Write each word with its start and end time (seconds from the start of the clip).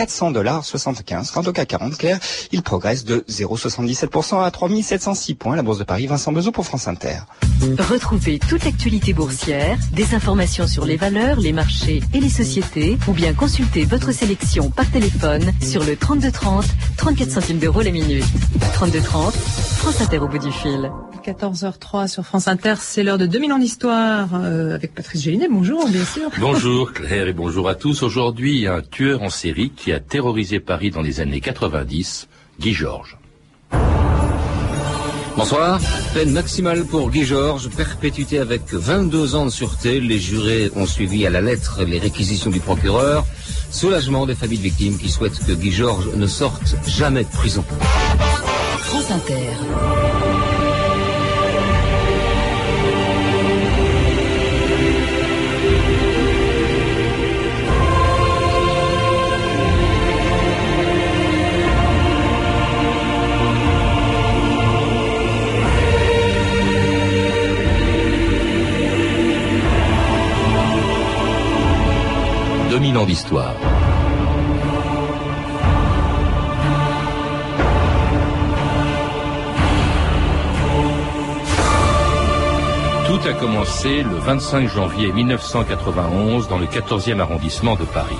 400 0.00 0.30
dollars 0.30 0.64
75. 0.64 1.30
Quant 1.30 1.42
au 1.42 1.52
CAC 1.52 1.68
40, 1.68 1.98
clair, 1.98 2.18
il 2.52 2.62
progresse 2.62 3.04
de 3.04 3.22
0,77% 3.28 4.42
à 4.42 4.50
3706 4.50 5.34
points. 5.34 5.56
La 5.56 5.62
Bourse 5.62 5.78
de 5.78 5.84
Paris, 5.84 6.06
Vincent 6.06 6.32
Bezot 6.32 6.52
pour 6.52 6.64
France 6.64 6.88
Inter. 6.88 7.18
Retrouvez 7.78 8.38
toute 8.38 8.64
l'actualité 8.64 9.12
boursière, 9.12 9.76
des 9.92 10.14
informations 10.14 10.66
sur 10.66 10.86
les 10.86 10.96
valeurs, 10.96 11.38
les 11.38 11.52
marchés 11.52 12.00
et 12.14 12.20
les 12.20 12.30
sociétés, 12.30 12.96
ou 13.08 13.12
bien 13.12 13.34
consultez 13.34 13.84
votre 13.84 14.10
sélection 14.12 14.70
par 14.70 14.90
téléphone 14.90 15.52
sur 15.60 15.84
le 15.84 15.94
3230, 15.94 16.64
34 16.96 17.30
centimes 17.30 17.58
d'euros 17.58 17.82
la 17.82 17.90
minute. 17.90 18.24
3230, 18.72 19.34
France 19.34 20.00
Inter 20.00 20.18
au 20.20 20.28
bout 20.28 20.38
du 20.38 20.50
fil. 20.50 20.90
14h03 21.22 22.08
sur 22.08 22.24
France 22.24 22.48
Inter, 22.48 22.76
c'est 22.78 23.02
l'heure 23.02 23.18
de 23.18 23.26
2000 23.26 23.52
ans 23.52 23.58
d'histoire 23.58 24.28
euh, 24.34 24.74
avec 24.74 24.94
Patrice 24.94 25.22
Gélinet. 25.22 25.48
Bonjour, 25.50 25.86
bien 25.88 26.04
sûr. 26.06 26.30
Bonjour 26.38 26.94
Claire 26.94 27.28
et 27.28 27.34
bonjour 27.34 27.68
à 27.68 27.74
tous. 27.74 28.02
Aujourd'hui, 28.02 28.66
un 28.66 28.80
tueur 28.80 29.22
en 29.22 29.28
série 29.28 29.70
qui 29.70 29.89
a 29.92 30.00
terrorisé 30.00 30.60
Paris 30.60 30.90
dans 30.90 31.02
les 31.02 31.20
années 31.20 31.40
90, 31.40 32.28
Guy 32.60 32.72
Georges. 32.72 33.18
Bonsoir. 35.36 35.80
Peine 36.12 36.32
maximale 36.32 36.84
pour 36.84 37.10
Guy 37.10 37.24
Georges, 37.24 37.70
perpétuité 37.70 38.38
avec 38.38 38.62
22 38.72 39.34
ans 39.36 39.46
de 39.46 39.50
sûreté. 39.50 40.00
Les 40.00 40.18
jurés 40.18 40.70
ont 40.76 40.86
suivi 40.86 41.26
à 41.26 41.30
la 41.30 41.40
lettre 41.40 41.82
les 41.84 41.98
réquisitions 41.98 42.50
du 42.50 42.60
procureur. 42.60 43.24
Soulagement 43.70 44.26
des 44.26 44.34
familles 44.34 44.58
de 44.58 44.64
victimes 44.64 44.98
qui 44.98 45.08
souhaitent 45.08 45.38
que 45.44 45.52
Guy 45.52 45.72
Georges 45.72 46.10
ne 46.14 46.26
sorte 46.26 46.74
jamais 46.86 47.24
de 47.24 47.30
prison. 47.30 47.64
France 48.78 49.10
Inter. 49.10 50.19
2000 73.00 73.02
ans 73.02 73.04
d'histoire. 73.04 73.54
Tout 83.06 83.28
a 83.28 83.32
commencé 83.32 84.02
le 84.02 84.16
25 84.16 84.68
janvier 84.68 85.12
1991 85.12 86.48
dans 86.48 86.58
le 86.58 86.66
14e 86.66 87.20
arrondissement 87.20 87.76
de 87.76 87.84
Paris. 87.84 88.16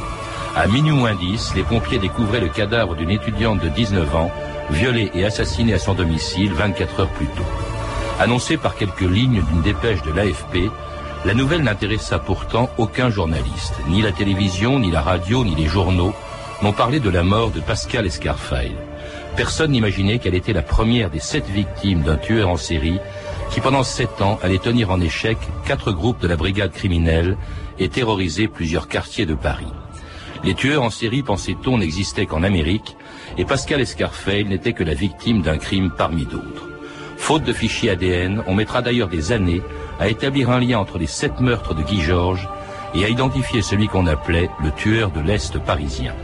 À 0.57 0.67
minuit 0.67 0.91
moins 0.91 1.15
10, 1.15 1.55
les 1.55 1.63
pompiers 1.63 1.99
découvraient 1.99 2.41
le 2.41 2.49
cadavre 2.49 2.97
d'une 2.97 3.11
étudiante 3.11 3.61
de 3.61 3.69
19 3.69 4.17
ans, 4.17 4.31
violée 4.71 5.11
et 5.15 5.25
assassinée 5.25 5.75
à 5.75 5.79
son 5.79 5.95
domicile 5.95 6.53
24 6.53 7.01
heures 7.01 7.09
plus 7.11 7.27
tôt. 7.27 7.45
Annoncé 8.19 8.57
par 8.57 8.75
quelques 8.75 9.01
lignes 9.01 9.43
d'une 9.43 9.63
dépêche 9.63 10.03
de 10.03 10.13
l'AFP, 10.13 10.71
la 11.25 11.35
nouvelle 11.35 11.63
n'intéressa 11.63 12.19
pourtant 12.19 12.71
aucun 12.79 13.11
journaliste. 13.11 13.75
Ni 13.89 14.01
la 14.01 14.13
télévision, 14.13 14.79
ni 14.79 14.91
la 14.91 15.03
radio, 15.03 15.45
ni 15.45 15.55
les 15.55 15.67
journaux 15.67 16.15
n'ont 16.63 16.73
parlé 16.73 17.01
de 17.01 17.11
la 17.11 17.23
mort 17.23 17.51
de 17.51 17.61
Pascal 17.61 18.07
Escarfail. 18.07 18.75
Personne 19.37 19.73
n'imaginait 19.73 20.19
qu'elle 20.19 20.35
était 20.35 20.53
la 20.53 20.63
première 20.63 21.11
des 21.11 21.21
sept 21.21 21.47
victimes 21.47 22.03
d'un 22.03 22.17
tueur 22.17 22.49
en 22.49 22.57
série 22.57 22.99
qui 23.51 23.61
pendant 23.61 23.83
sept 23.83 24.23
ans 24.23 24.39
allait 24.43 24.59
tenir 24.59 24.91
en 24.91 25.01
échec 25.01 25.37
quatre 25.67 25.93
groupes 25.93 26.21
de 26.21 26.29
la 26.29 26.37
brigade 26.37 26.73
criminelle 26.73 27.37
et 27.79 27.89
terroriser 27.89 28.49
plusieurs 28.49 28.89
quartiers 28.89 29.27
de 29.27 29.35
Paris. 29.35 29.73
Les 30.43 30.55
tueurs 30.55 30.83
en 30.83 30.91
série, 30.91 31.23
pensait-on, 31.23 31.79
n'existaient 31.79 32.27
qu'en 32.27 32.43
Amérique, 32.43 32.97
et 33.37 33.45
Pascal 33.45 33.81
Escarfail 33.81 34.45
n'était 34.45 34.73
que 34.73 34.85
la 34.85 34.95
victime 34.95 35.43
d'un 35.43 35.59
crime 35.59 35.91
parmi 35.97 36.25
d'autres. 36.25 36.69
Faute 37.17 37.45
de 37.45 37.53
fichiers 37.53 37.91
ADN, 37.91 38.43
on 38.47 38.55
mettra 38.55 38.81
d'ailleurs 38.81 39.09
des 39.09 39.33
années 39.33 39.63
à 40.01 40.09
établir 40.09 40.51
un 40.51 40.59
lien 40.59 40.79
entre 40.79 40.99
les 40.99 41.07
sept 41.07 41.41
meurtres 41.41 41.75
de 41.75 41.83
Guy 41.83 42.01
Georges 42.01 42.49
et 42.95 43.05
à 43.05 43.09
identifier 43.09 43.63
celui 43.63 43.87
qu'on 43.87 44.07
appelait 44.07 44.51
le 44.65 44.73
tueur 44.73 45.11
de 45.11 45.21
l'Est 45.21 45.59
parisien. 45.59 46.15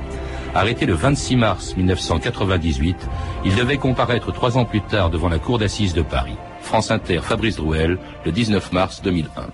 Arrêté 0.54 0.86
le 0.86 0.94
26 0.94 1.36
mars 1.36 1.76
1998, 1.76 2.96
il 3.44 3.54
devait 3.54 3.76
comparaître 3.76 4.32
trois 4.32 4.56
ans 4.56 4.64
plus 4.64 4.80
tard 4.80 5.10
devant 5.10 5.28
la 5.28 5.38
cour 5.38 5.58
d'assises 5.58 5.92
de 5.92 6.00
Paris. 6.00 6.36
France 6.62 6.90
Inter, 6.90 7.20
Fabrice 7.22 7.56
Drouel, 7.56 7.98
le 8.24 8.32
19 8.32 8.72
mars 8.72 9.02
2001. 9.02 9.48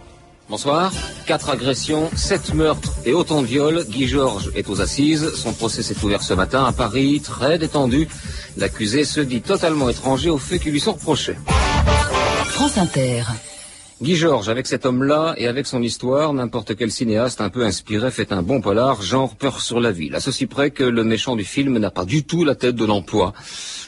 Bonsoir. 0.49 0.93
Quatre 1.27 1.51
agressions, 1.51 2.09
sept 2.15 2.55
meurtres 2.55 2.93
et 3.05 3.15
autant 3.15 3.43
de 3.43 3.47
viols. 3.47 3.85
Guy 3.89 4.07
Georges 4.07 4.51
est 4.55 4.69
aux 4.69 4.81
assises. 4.81 5.35
Son 5.35 5.53
procès 5.53 5.83
s'est 5.83 5.97
ouvert 6.05 6.23
ce 6.23 6.35
matin 6.35 6.65
à 6.65 6.73
Paris, 6.73 7.21
très 7.21 7.59
détendu. 7.59 8.09
L'accusé 8.57 9.05
se 9.05 9.21
dit 9.21 9.41
totalement 9.41 9.89
étranger 9.89 10.31
aux 10.31 10.39
faits 10.39 10.63
qui 10.63 10.71
lui 10.71 10.81
sont 10.81 10.93
reprochés. 10.93 11.37
France 12.47 12.79
Inter. 12.79 13.25
Guy 14.03 14.17
Georges, 14.17 14.49
avec 14.49 14.67
cet 14.67 14.85
homme-là 14.85 15.35
et 15.37 15.47
avec 15.47 15.65
son 15.65 15.81
histoire, 15.81 16.33
n'importe 16.33 16.75
quel 16.75 16.91
cinéaste 16.91 17.41
un 17.41 17.51
peu 17.51 17.65
inspiré 17.65 18.11
fait 18.11 18.33
un 18.33 18.43
bon 18.43 18.61
polar, 18.61 19.01
genre 19.01 19.37
peur 19.37 19.61
sur 19.61 19.79
la 19.79 19.93
ville. 19.93 20.17
À 20.17 20.21
ceci 20.21 20.47
près 20.47 20.73
que 20.73 20.83
le 20.83 21.05
méchant 21.05 21.37
du 21.37 21.45
film 21.45 21.79
n'a 21.79 21.93
pas 21.93 22.05
du 22.05 22.25
tout 22.25 22.45
la 22.45 22.57
tête 22.57 22.75
de 22.75 22.85
l'emploi. 22.85 23.33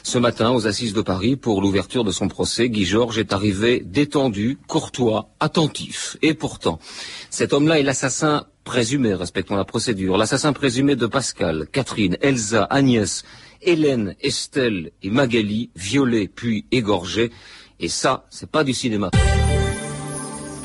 Ce 0.03 0.17
matin, 0.17 0.51
aux 0.51 0.67
assises 0.67 0.93
de 0.93 1.01
Paris, 1.01 1.35
pour 1.35 1.61
l'ouverture 1.61 2.05
de 2.05 2.13
son 2.13 2.29
procès, 2.29 2.69
Guy 2.69 2.85
Georges 2.85 3.19
est 3.19 3.33
arrivé 3.33 3.83
détendu, 3.85 4.57
courtois, 4.67 5.31
attentif. 5.41 6.15
Et 6.21 6.33
pourtant, 6.33 6.79
cet 7.29 7.51
homme-là 7.51 7.81
est 7.81 7.83
l'assassin 7.83 8.45
présumé, 8.63 9.13
respectons 9.13 9.57
la 9.57 9.65
procédure, 9.65 10.15
l'assassin 10.15 10.53
présumé 10.53 10.95
de 10.95 11.07
Pascal, 11.07 11.67
Catherine, 11.73 12.15
Elsa, 12.21 12.63
Agnès, 12.63 13.25
Hélène, 13.61 14.15
Estelle 14.21 14.91
et 15.03 15.09
Magali, 15.09 15.71
violés 15.75 16.29
puis 16.33 16.67
égorgés. 16.71 17.31
Et 17.81 17.89
ça, 17.89 18.25
c'est 18.29 18.49
pas 18.49 18.63
du 18.63 18.73
cinéma. 18.73 19.11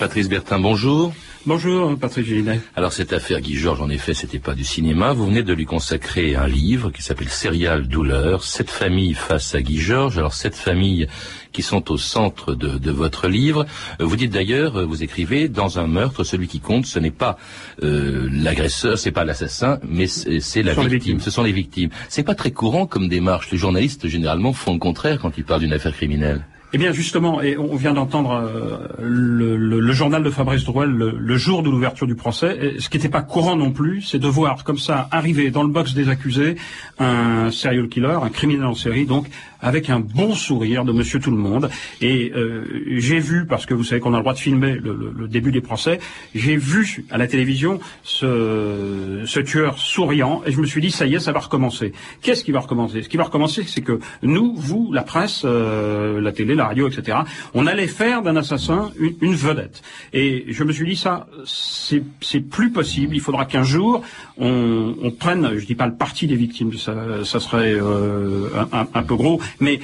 Patrice 0.01 0.31
Bertin, 0.31 0.59
bonjour. 0.59 1.13
Bonjour, 1.45 1.95
Patrick 1.99 2.27
Gélinet. 2.27 2.63
Alors 2.75 2.91
cette 2.95 3.13
affaire 3.13 3.43
Guy 3.43 3.57
Georges, 3.57 3.83
en 3.83 3.91
effet, 3.91 4.15
c'était 4.15 4.39
pas 4.39 4.55
du 4.55 4.65
cinéma. 4.65 5.13
Vous 5.13 5.27
venez 5.27 5.43
de 5.43 5.53
lui 5.53 5.67
consacrer 5.67 6.37
un 6.37 6.47
livre 6.47 6.91
qui 6.91 7.03
s'appelle 7.03 7.29
Serial 7.29 7.87
Douleur, 7.87 8.43
Sept 8.43 8.71
familles 8.71 9.13
face 9.13 9.55
à 9.55 9.61
Guy 9.61 9.79
Georges. 9.79 10.17
Alors 10.17 10.33
sept 10.33 10.55
familles 10.55 11.07
qui 11.53 11.61
sont 11.61 11.93
au 11.93 11.99
centre 11.99 12.55
de, 12.55 12.79
de 12.79 12.91
votre 12.91 13.29
livre. 13.29 13.67
Vous 13.99 14.17
dites 14.17 14.33
d'ailleurs, 14.33 14.87
vous 14.87 15.03
écrivez, 15.03 15.49
dans 15.51 15.79
un 15.79 15.87
meurtre, 15.87 16.25
celui 16.25 16.49
qui 16.49 16.61
compte, 16.61 16.87
ce 16.87 16.99
n'est 16.99 17.11
pas 17.11 17.37
euh, 17.83 18.27
l'agresseur, 18.33 18.99
c'est 18.99 19.13
pas 19.13 19.27
l'assassin, 19.27 19.81
mais 19.87 20.07
c'est 20.07 20.63
la 20.63 20.73
victime. 20.73 21.21
Ce 21.21 21.31
sont 21.31 21.43
les 21.43 21.53
victimes. 21.53 21.91
C'est 22.09 22.23
pas 22.23 22.35
très 22.35 22.53
courant 22.53 22.87
comme 22.87 23.07
démarche. 23.09 23.51
Les 23.51 23.59
journalistes 23.59 24.09
généralement 24.09 24.55
font 24.55 24.73
le 24.73 24.79
contraire 24.79 25.19
quand 25.21 25.37
ils 25.37 25.45
parlent 25.45 25.61
d'une 25.61 25.75
affaire 25.75 25.93
criminelle. 25.93 26.47
Eh 26.73 26.79
bien, 26.79 26.93
justement, 26.93 27.43
et 27.43 27.59
on 27.59 27.75
vient 27.75 27.95
d'entendre 27.95 28.31
euh, 28.33 28.77
le, 29.01 29.93
journal 29.93 30.23
de 30.23 30.31
Fabrice 30.31 30.63
Drouel 30.63 30.91
le, 30.91 31.37
jour 31.37 31.65
de 31.65 31.71
l'ouverture 31.71 32.07
du 32.07 32.15
procès. 32.15 32.75
Ce 32.79 32.89
qui 32.89 32.97
n'était 32.97 33.09
pas 33.09 33.23
courant 33.23 33.57
non 33.57 33.73
plus, 33.73 34.03
c'est 34.03 34.21
de 34.21 34.29
voir 34.29 34.63
comme 34.63 34.79
ça 34.79 35.09
arriver 35.11 35.51
dans 35.51 35.65
le 35.65 35.69
box 35.69 35.95
des 35.95 36.09
accusés 36.09 36.57
un 37.01 37.51
serial 37.51 37.89
killer, 37.89 38.19
un 38.23 38.29
criminel 38.29 38.67
en 38.67 38.75
série, 38.75 39.05
donc 39.05 39.27
avec 39.61 39.91
un 39.91 40.01
bon 40.01 40.35
sourire 40.35 40.85
de 40.85 40.93
Monsieur 40.93 41.19
Tout 41.19 41.31
le 41.31 41.37
Monde. 41.37 41.71
Et 42.01 42.33
euh, 42.35 42.65
j'ai 42.99 43.19
vu, 43.19 43.47
parce 43.47 43.67
que 43.67 43.75
vous 43.75 43.85
savez 43.85 44.01
qu'on 44.01 44.15
a 44.15 44.19
le 44.19 44.23
droit 44.23 44.33
de 44.33 44.39
filmer 44.39 44.75
le, 44.75 45.29
début 45.29 45.53
des 45.53 45.61
procès, 45.61 45.99
j'ai 46.35 46.57
vu 46.57 47.05
à 47.11 47.19
la 47.19 47.27
télévision 47.27 47.79
ce, 48.03 49.23
ce 49.27 49.41
tueur 49.41 49.79
souriant, 49.79 50.43
et 50.47 50.53
je 50.53 50.61
me 50.61 50.67
suis 50.67 50.81
dit 50.81 50.91
ça 50.91 51.07
y 51.07 51.15
est, 51.15 51.21
ça 51.21 51.33
va 51.33 51.41
recommencer. 51.41 51.93
Qu'est-ce 52.23 52.45
qui 52.45 52.53
va 52.53 52.61
recommencer? 52.61 53.03
Ce 53.03 53.09
qui 53.09 53.17
va 53.17 53.25
recommencer, 53.25 53.65
c'est 53.67 53.83
que 53.83 53.99
nous, 54.23 54.55
vous, 54.57 54.93
la 54.93 55.03
presse, 55.03 55.43
euh, 55.45 56.21
la 56.21 56.33
télé, 56.33 56.55
la 56.61 56.69
radio, 56.69 56.89
etc. 56.89 57.19
On 57.55 57.67
allait 57.67 57.87
faire 57.87 58.23
d'un 58.23 58.37
assassin 58.37 58.91
une, 58.99 59.15
une, 59.21 59.35
vedette. 59.35 59.83
Et 60.13 60.47
je 60.49 60.65
me 60.65 60.73
suis 60.73 60.87
dit 60.87 60.97
ça, 60.97 61.27
c'est 61.45 62.41
plus 62.41 62.71
possible. 62.71 63.15
Il 63.15 63.21
faudra 63.21 63.45
qu'un 63.45 63.65
jour 63.65 64.03
on, 64.41 64.95
on, 65.03 65.11
prenne, 65.11 65.59
je 65.59 65.67
dis 65.67 65.75
pas 65.75 65.87
le 65.87 65.95
parti 65.95 66.27
des 66.27 66.35
victimes, 66.35 66.73
ça, 66.73 66.95
ça 67.25 67.41
serait 67.41 67.75
euh, 67.75 68.49
un, 68.73 68.87
un, 68.95 69.03
peu 69.03 69.15
gros, 69.15 69.41
mais 69.61 69.81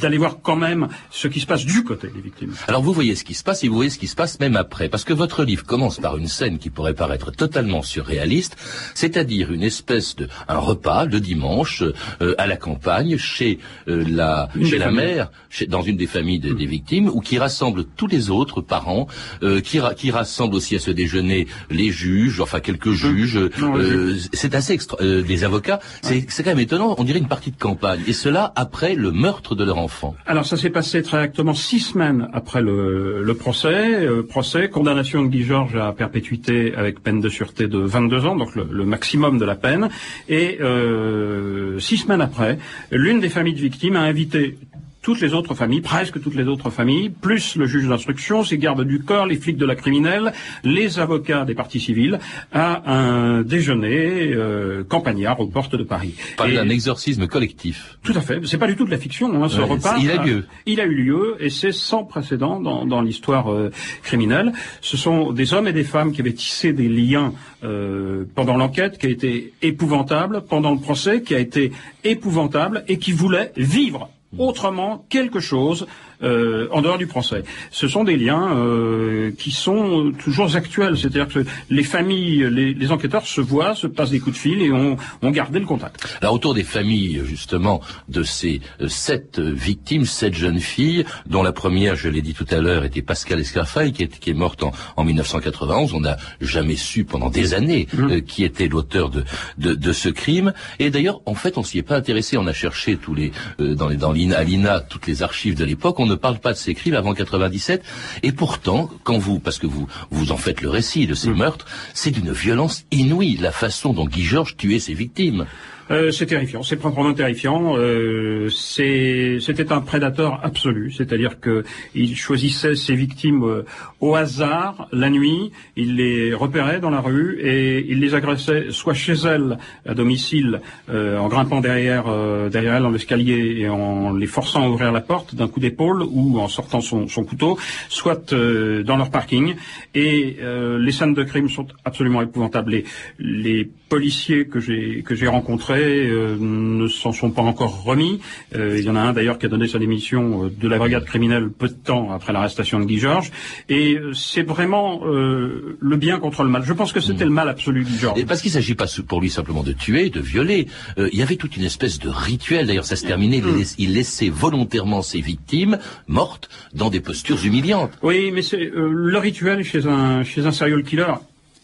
d'aller 0.00 0.18
voir 0.18 0.38
quand 0.42 0.56
même 0.56 0.88
ce 1.10 1.28
qui 1.28 1.40
se 1.40 1.46
passe 1.46 1.64
du 1.64 1.84
côté 1.84 2.08
des 2.08 2.20
victimes. 2.20 2.52
Alors 2.66 2.82
vous 2.82 2.92
voyez 2.92 3.14
ce 3.14 3.24
qui 3.24 3.34
se 3.34 3.44
passe 3.44 3.62
et 3.62 3.68
vous 3.68 3.76
voyez 3.76 3.90
ce 3.90 3.98
qui 3.98 4.08
se 4.08 4.16
passe 4.16 4.40
même 4.40 4.56
après, 4.56 4.88
parce 4.88 5.04
que 5.04 5.12
votre 5.12 5.44
livre 5.44 5.64
commence 5.64 5.98
par 5.98 6.16
une 6.16 6.26
scène 6.26 6.58
qui 6.58 6.70
pourrait 6.70 6.94
paraître 6.94 7.30
totalement 7.30 7.82
surréaliste, 7.82 8.56
c'est-à-dire 8.94 9.52
une 9.52 9.62
espèce 9.62 10.16
de 10.16 10.28
un 10.48 10.58
repas 10.58 11.04
le 11.04 11.20
dimanche 11.20 11.82
euh, 12.20 12.34
à 12.38 12.46
la 12.46 12.56
campagne 12.56 13.16
chez 13.16 13.58
euh, 13.88 14.04
la 14.08 14.48
une 14.56 14.66
chez 14.66 14.78
la 14.78 14.86
familles. 14.86 15.04
mère, 15.04 15.30
chez, 15.50 15.66
dans 15.66 15.82
une 15.82 15.96
des 15.96 16.06
familles 16.06 16.19
famille 16.20 16.38
des, 16.46 16.54
des 16.62 16.66
victimes 16.66 17.08
ou 17.14 17.20
qui 17.20 17.36
rassemble 17.38 17.80
tous 17.98 18.06
les 18.14 18.22
autres 18.38 18.60
parents, 18.60 19.06
euh, 19.42 19.60
qui, 19.66 19.80
ra- 19.80 19.94
qui 20.00 20.10
rassemble 20.10 20.54
aussi 20.54 20.74
à 20.76 20.78
ce 20.86 20.90
déjeuner 21.02 21.46
les 21.70 21.90
juges, 21.90 22.40
enfin 22.40 22.60
quelques 22.60 22.92
juges. 23.04 23.38
Non, 23.58 23.76
euh, 23.78 24.16
c'est 24.40 24.54
assez 24.54 24.72
extra, 24.74 24.96
euh, 25.00 25.22
des 25.22 25.44
avocats. 25.44 25.80
C'est 26.02 26.26
quand 26.44 26.50
même 26.54 26.60
étonnant. 26.68 26.94
On 26.98 27.04
dirait 27.04 27.18
une 27.26 27.28
partie 27.36 27.50
de 27.50 27.56
campagne. 27.68 28.00
Et 28.06 28.12
cela 28.12 28.52
après 28.56 28.94
le 28.94 29.10
meurtre 29.12 29.54
de 29.54 29.64
leur 29.64 29.78
enfant. 29.78 30.14
Alors 30.26 30.44
ça 30.46 30.56
s'est 30.56 30.70
passé 30.80 31.02
très 31.02 31.18
exactement 31.18 31.54
six 31.54 31.80
semaines 31.80 32.28
après 32.32 32.60
le, 32.60 33.22
le 33.22 33.34
procès. 33.34 34.04
Euh, 34.04 34.22
procès, 34.22 34.68
condamnation 34.68 35.22
de 35.22 35.28
Guy 35.28 35.42
Georges 35.44 35.76
à 35.76 35.92
perpétuité 35.92 36.74
avec 36.74 37.02
peine 37.02 37.20
de 37.20 37.28
sûreté 37.28 37.66
de 37.68 37.78
22 37.78 38.26
ans, 38.26 38.36
donc 38.36 38.54
le, 38.56 38.66
le 38.70 38.84
maximum 38.84 39.38
de 39.38 39.44
la 39.46 39.54
peine. 39.56 39.88
Et 40.28 40.58
euh, 40.60 41.78
six 41.78 41.98
semaines 41.98 42.20
après, 42.20 42.58
l'une 42.90 43.20
des 43.20 43.28
familles 43.28 43.54
de 43.54 43.60
victimes 43.70 43.96
a 43.96 44.00
invité 44.02 44.58
toutes 45.02 45.20
les 45.20 45.32
autres 45.34 45.54
familles, 45.54 45.80
presque 45.80 46.20
toutes 46.20 46.34
les 46.34 46.44
autres 46.44 46.70
familles, 46.70 47.08
plus 47.10 47.56
le 47.56 47.66
juge 47.66 47.88
d'instruction, 47.88 48.44
ses 48.44 48.58
gardes 48.58 48.84
du 48.84 49.00
corps, 49.02 49.26
les 49.26 49.36
flics 49.36 49.56
de 49.56 49.64
la 49.66 49.74
criminelle, 49.74 50.32
les 50.62 50.98
avocats 50.98 51.44
des 51.44 51.54
parties 51.54 51.80
civiles, 51.80 52.18
à 52.52 52.90
un 52.92 53.42
déjeuner 53.42 54.32
euh, 54.34 54.84
campagnard 54.84 55.40
aux 55.40 55.46
portes 55.46 55.74
de 55.76 55.84
Paris. 55.84 56.14
Parle 56.36 56.52
d'un 56.54 56.68
exorcisme 56.68 57.26
collectif. 57.26 57.98
tout 58.02 58.12
à 58.14 58.20
fait. 58.20 58.40
C'est 58.46 58.58
pas 58.58 58.66
du 58.66 58.76
tout 58.76 58.84
de 58.84 58.90
la 58.90 58.98
fiction. 58.98 59.42
Hein, 59.42 59.48
ce 59.48 59.58
Ouais, 59.60 59.64
repas. 59.64 59.96
il 60.00 60.10
a 60.10 60.22
lieu. 60.22 60.46
Il 60.66 60.80
a 60.80 60.84
eu 60.84 60.94
lieu 60.94 61.36
et 61.40 61.50
c'est 61.50 61.72
sans 61.72 62.04
précédent 62.04 62.60
dans, 62.60 62.84
dans 62.84 63.00
l'histoire 63.00 63.52
euh, 63.52 63.70
criminelle. 64.02 64.52
Ce 64.80 64.96
sont 64.96 65.32
des 65.32 65.54
hommes 65.54 65.68
et 65.68 65.72
des 65.72 65.84
femmes 65.84 66.12
qui 66.12 66.20
avaient 66.20 66.32
tissé 66.32 66.72
des 66.72 66.88
liens 66.88 67.32
euh, 67.64 68.24
pendant 68.34 68.56
l'enquête, 68.56 68.98
qui 68.98 69.06
a 69.06 69.10
été 69.10 69.52
épouvantable, 69.62 70.42
pendant 70.48 70.72
le 70.74 70.80
procès, 70.80 71.22
qui 71.22 71.34
a 71.34 71.38
été 71.38 71.72
épouvantable 72.04 72.84
et 72.88 72.98
qui 72.98 73.12
voulaient 73.12 73.52
vivre 73.56 74.10
autrement 74.38 75.04
quelque 75.08 75.40
chose 75.40 75.86
euh, 76.22 76.68
en 76.72 76.82
dehors 76.82 76.98
du 76.98 77.06
procès. 77.06 77.42
Ce 77.70 77.88
sont 77.88 78.04
des 78.04 78.16
liens 78.16 78.56
euh, 78.56 79.30
qui 79.38 79.50
sont 79.50 80.12
toujours 80.18 80.56
actuels, 80.56 80.96
c'est-à-dire 80.96 81.28
que 81.28 81.44
les 81.70 81.82
familles, 81.82 82.48
les, 82.50 82.74
les 82.74 82.92
enquêteurs 82.92 83.26
se 83.26 83.40
voient, 83.40 83.74
se 83.74 83.86
passent 83.86 84.10
des 84.10 84.20
coups 84.20 84.36
de 84.36 84.40
fil 84.40 84.62
et 84.62 84.72
ont, 84.72 84.96
ont 85.22 85.30
gardé 85.30 85.58
le 85.58 85.66
contact. 85.66 86.18
Alors 86.20 86.34
autour 86.34 86.54
des 86.54 86.64
familles 86.64 87.22
justement 87.24 87.80
de 88.08 88.22
ces 88.22 88.60
euh, 88.80 88.88
sept 88.88 89.38
victimes, 89.38 90.04
sept 90.04 90.34
jeunes 90.34 90.60
filles, 90.60 91.04
dont 91.26 91.42
la 91.42 91.52
première, 91.52 91.96
je 91.96 92.08
l'ai 92.08 92.22
dit 92.22 92.34
tout 92.34 92.46
à 92.50 92.56
l'heure, 92.56 92.84
était 92.84 93.02
Pascal 93.02 93.40
Escarfaille, 93.40 93.92
qui 93.92 94.02
est, 94.02 94.18
qui 94.18 94.30
est 94.30 94.34
morte 94.34 94.62
en, 94.62 94.72
en 94.96 95.04
1991. 95.04 95.94
On 95.94 96.00
n'a 96.00 96.16
jamais 96.40 96.76
su 96.76 97.04
pendant 97.04 97.30
des 97.30 97.54
années 97.54 97.86
euh, 97.98 98.20
qui 98.20 98.44
était 98.44 98.68
l'auteur 98.68 99.10
de, 99.10 99.24
de, 99.58 99.74
de 99.74 99.92
ce 99.92 100.08
crime. 100.08 100.52
Et 100.78 100.90
d'ailleurs, 100.90 101.20
en 101.26 101.34
fait, 101.34 101.58
on 101.58 101.62
s'y 101.62 101.78
est 101.78 101.82
pas 101.82 101.96
intéressé. 101.96 102.36
On 102.36 102.46
a 102.46 102.52
cherché 102.52 102.96
tous 102.96 103.14
les 103.14 103.32
euh, 103.60 103.74
dans 103.74 103.88
les 103.88 103.96
dans 103.96 104.12
l'INA, 104.12 104.38
à 104.38 104.44
l'INA 104.44 104.80
toutes 104.80 105.06
les 105.06 105.22
archives 105.22 105.56
de 105.56 105.64
l'époque. 105.64 105.98
On 106.00 106.09
ne 106.10 106.16
parle 106.16 106.38
pas 106.38 106.52
de 106.52 106.58
ces 106.58 106.74
crimes 106.74 106.94
avant 106.94 107.14
97. 107.14 107.82
Et 108.22 108.32
pourtant, 108.32 108.90
quand 109.04 109.18
vous, 109.18 109.38
parce 109.38 109.58
que 109.58 109.66
vous 109.66 109.86
vous 110.10 110.32
en 110.32 110.36
faites 110.36 110.60
le 110.60 110.68
récit 110.68 111.06
de 111.06 111.14
ces 111.14 111.30
meurtres, 111.30 111.66
c'est 111.94 112.10
d'une 112.10 112.32
violence 112.32 112.84
inouïe 112.90 113.36
la 113.36 113.52
façon 113.52 113.92
dont 113.92 114.06
Guy 114.06 114.24
Georges 114.24 114.56
tuait 114.56 114.80
ses 114.80 114.94
victimes. 114.94 115.46
Euh, 115.90 116.12
c'est 116.12 116.26
terrifiant, 116.26 116.62
c'est 116.62 116.76
proprement 116.76 117.12
terrifiant. 117.12 117.74
Euh, 117.76 118.48
C'était 118.50 119.72
un 119.72 119.80
prédateur 119.80 120.40
absolu, 120.42 120.92
c'est-à-dire 120.92 121.40
que 121.40 121.64
il 121.94 122.16
choisissait 122.16 122.76
ses 122.76 122.94
victimes 122.94 123.42
euh, 123.42 123.62
au 123.98 124.14
hasard 124.14 124.88
la 124.92 125.10
nuit, 125.10 125.50
il 125.76 125.96
les 125.96 126.32
repérait 126.32 126.78
dans 126.78 126.90
la 126.90 127.00
rue 127.00 127.38
et 127.40 127.84
il 127.88 127.98
les 127.98 128.14
agressait 128.14 128.66
soit 128.70 128.94
chez 128.94 129.14
elle 129.24 129.58
à 129.86 129.94
domicile 129.94 130.60
en 130.88 131.28
grimpant 131.28 131.60
derrière 131.60 132.04
derrière 132.50 132.74
elle 132.76 132.82
dans 132.82 132.90
l'escalier 132.90 133.56
et 133.58 133.68
en 133.68 134.12
les 134.12 134.26
forçant 134.26 134.64
à 134.64 134.68
ouvrir 134.68 134.92
la 134.92 135.00
porte 135.00 135.34
d'un 135.34 135.48
coup 135.48 135.60
d'épaule 135.60 136.02
ou 136.02 136.38
en 136.38 136.48
sortant 136.48 136.80
son, 136.80 137.06
couteau, 137.24 137.58
soit 137.88 138.32
dans 138.32 138.96
leur 138.96 139.10
parking. 139.10 139.54
Et 139.94 140.38
les 140.78 140.92
scènes 140.92 141.14
de 141.14 141.22
crime 141.22 141.48
sont 141.48 141.66
absolument 141.84 142.22
épouvantables. 142.22 142.82
Les, 143.18 143.68
policiers 143.90 144.46
que 144.46 144.60
j'ai 144.60 145.26
rencontrés 145.26 145.79
euh, 145.80 146.36
ne 146.38 146.86
s'en 146.88 147.12
sont 147.12 147.30
pas 147.30 147.42
encore 147.42 147.82
remis. 147.84 148.20
Euh, 148.54 148.76
il 148.78 148.84
y 148.84 148.90
en 148.90 148.96
a 148.96 149.00
un 149.00 149.12
d'ailleurs 149.12 149.38
qui 149.38 149.46
a 149.46 149.48
donné 149.48 149.68
sa 149.68 149.78
démission 149.78 150.44
euh, 150.44 150.50
de 150.50 150.68
la 150.68 150.78
brigade 150.78 151.04
criminelle 151.04 151.50
peu 151.50 151.68
de 151.68 151.74
temps 151.74 152.10
après 152.12 152.32
l'arrestation 152.32 152.80
de 152.80 152.84
Guy 152.84 152.98
Georges. 152.98 153.30
Et 153.68 153.98
c'est 154.14 154.42
vraiment 154.42 155.00
le 155.04 155.96
bien 155.96 156.18
contre 156.18 156.42
le 156.42 156.50
mal. 156.50 156.62
Je 156.64 156.72
pense 156.72 156.92
que 156.92 157.00
c'était 157.00 157.24
le 157.24 157.30
mal 157.30 157.48
absolu 157.48 157.84
Guy 157.84 157.98
Georges. 157.98 158.18
Et 158.18 158.24
parce 158.24 158.40
qu'il 158.42 158.50
ne 158.50 158.54
s'agit 158.54 158.74
pas 158.74 158.86
pour 159.06 159.20
lui 159.20 159.30
simplement 159.30 159.62
de 159.62 159.72
tuer, 159.72 160.10
de 160.10 160.20
violer. 160.20 160.66
Il 160.98 161.18
y 161.18 161.22
avait 161.22 161.36
toute 161.36 161.56
une 161.56 161.64
espèce 161.64 161.98
de 161.98 162.08
rituel. 162.08 162.66
D'ailleurs, 162.66 162.84
ça 162.84 162.96
se 162.96 163.06
terminait. 163.06 163.38
Il, 163.38 163.44
laiss- 163.44 163.74
il 163.78 163.94
laissait 163.94 164.28
volontairement 164.28 165.02
ses 165.02 165.20
victimes 165.20 165.78
mortes 166.08 166.48
dans 166.74 166.90
des 166.90 167.00
postures 167.00 167.44
humiliantes. 167.44 167.92
Oui, 168.02 168.30
mais 168.32 168.42
c'est 168.42 168.70
euh, 168.70 168.90
le 168.92 169.18
rituel 169.18 169.62
chez 169.64 169.86
un 169.86 170.22
chez 170.24 170.46
un 170.46 170.52
serial 170.52 170.82
killer. 170.82 171.14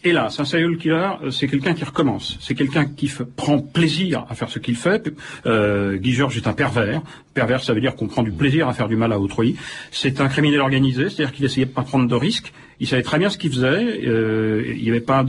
Hélas, 0.07 0.39
un 0.39 0.45
serial 0.45 0.77
killer, 0.77 1.09
euh, 1.21 1.31
c'est 1.31 1.49
quelqu'un 1.49 1.73
qui 1.73 1.83
recommence. 1.83 2.37
C'est 2.39 2.55
quelqu'un 2.55 2.85
qui 2.85 3.11
prend 3.35 3.59
plaisir 3.59 4.25
à 4.29 4.35
faire 4.35 4.49
ce 4.49 4.57
qu'il 4.57 4.77
fait. 4.77 5.11
Euh, 5.45 5.97
Guy 5.97 6.13
Georges 6.13 6.37
est 6.37 6.47
un 6.47 6.53
pervers. 6.53 7.01
Pervers, 7.33 7.61
ça 7.61 7.73
veut 7.73 7.81
dire 7.81 7.93
qu'on 7.97 8.07
prend 8.07 8.23
du 8.23 8.31
plaisir 8.31 8.69
à 8.69 8.73
faire 8.73 8.87
du 8.87 8.95
mal 8.95 9.11
à 9.11 9.19
autrui. 9.19 9.57
C'est 9.91 10.21
un 10.21 10.29
criminel 10.29 10.61
organisé, 10.61 11.09
c'est-à-dire 11.09 11.33
qu'il 11.33 11.43
essayait 11.43 11.65
de 11.65 11.71
pas 11.71 11.83
prendre 11.83 12.07
de 12.07 12.15
risques. 12.15 12.53
Il 12.79 12.87
savait 12.87 13.01
très 13.01 13.17
bien 13.17 13.29
ce 13.29 13.37
qu'il 13.37 13.51
faisait. 13.51 14.05
euh, 14.07 14.63
il 14.77 14.83
n'y 14.83 14.89
avait 14.89 15.01
pas 15.01 15.25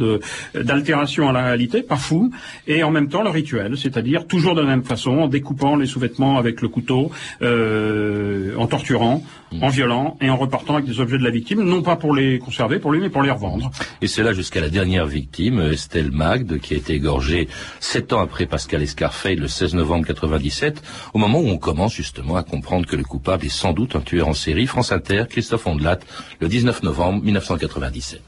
d'altération 0.55 1.29
à 1.29 1.33
la 1.33 1.45
réalité, 1.45 1.83
pas 1.83 1.97
fou. 1.97 2.31
Et 2.67 2.83
en 2.83 2.91
même 2.91 3.09
temps, 3.09 3.23
le 3.23 3.31
rituel, 3.31 3.77
c'est-à-dire 3.77 4.27
toujours 4.27 4.55
de 4.55 4.61
la 4.61 4.69
même 4.69 4.85
façon, 4.85 5.19
en 5.19 5.29
découpant 5.29 5.75
les 5.75 5.87
sous-vêtements 5.87 6.39
avec 6.39 6.61
le 6.61 6.69
couteau, 6.69 7.11
euh, 7.43 8.55
en 8.57 8.67
torturant, 8.67 9.25
en 9.61 9.69
violant 9.69 10.17
et 10.21 10.31
en 10.31 10.37
repartant 10.37 10.75
avec 10.75 10.87
des 10.87 11.01
objets 11.01 11.19
de 11.19 11.25
la 11.25 11.31
victime, 11.31 11.63
non 11.63 11.83
pas 11.83 11.97
pour 11.97 12.15
les 12.15 12.39
conserver 12.39 12.79
pour 12.79 12.93
lui, 12.93 13.01
mais 13.01 13.11
pour 13.11 13.23
les 13.23 13.31
revendre. 13.31 13.71
Et 14.03 14.07
c'est 14.07 14.23
là 14.23 14.33
jusqu'à 14.33 14.61
la 14.61 14.69
dernière 14.69 15.07
victime, 15.07 15.61
Estelle 15.73 16.11
Magde, 16.11 16.59
qui 16.59 16.75
a 16.75 16.77
été 16.77 16.95
égorgée 16.95 17.49
sept 17.81 18.13
ans 18.13 18.21
après 18.21 18.47
Pascal 18.47 18.83
Escarfeil, 18.83 19.37
le 19.37 19.49
16 19.49 19.75
novembre 19.75 20.07
97, 20.07 20.83
au 21.15 21.19
moment 21.19 21.41
où 21.41 21.49
on 21.49 21.59
commence 21.59 21.95
justement 21.95 22.37
à 22.37 22.43
comprendre 22.43 22.87
que 22.87 22.97
le 22.97 23.05
coupable 23.05 23.47
est 23.47 23.51
sans 23.51 23.73
doute 23.73 23.97
un 23.97 24.01
tueur 24.01 24.29
en 24.29 24.35
série. 24.35 24.67
France 24.67 24.93
Inter, 24.93 25.25
Christophe 25.29 25.67
Ondelat, 25.67 25.99
le 26.41 26.49
19 26.49 26.83
novembre 26.83 27.23
1997. 27.23 28.23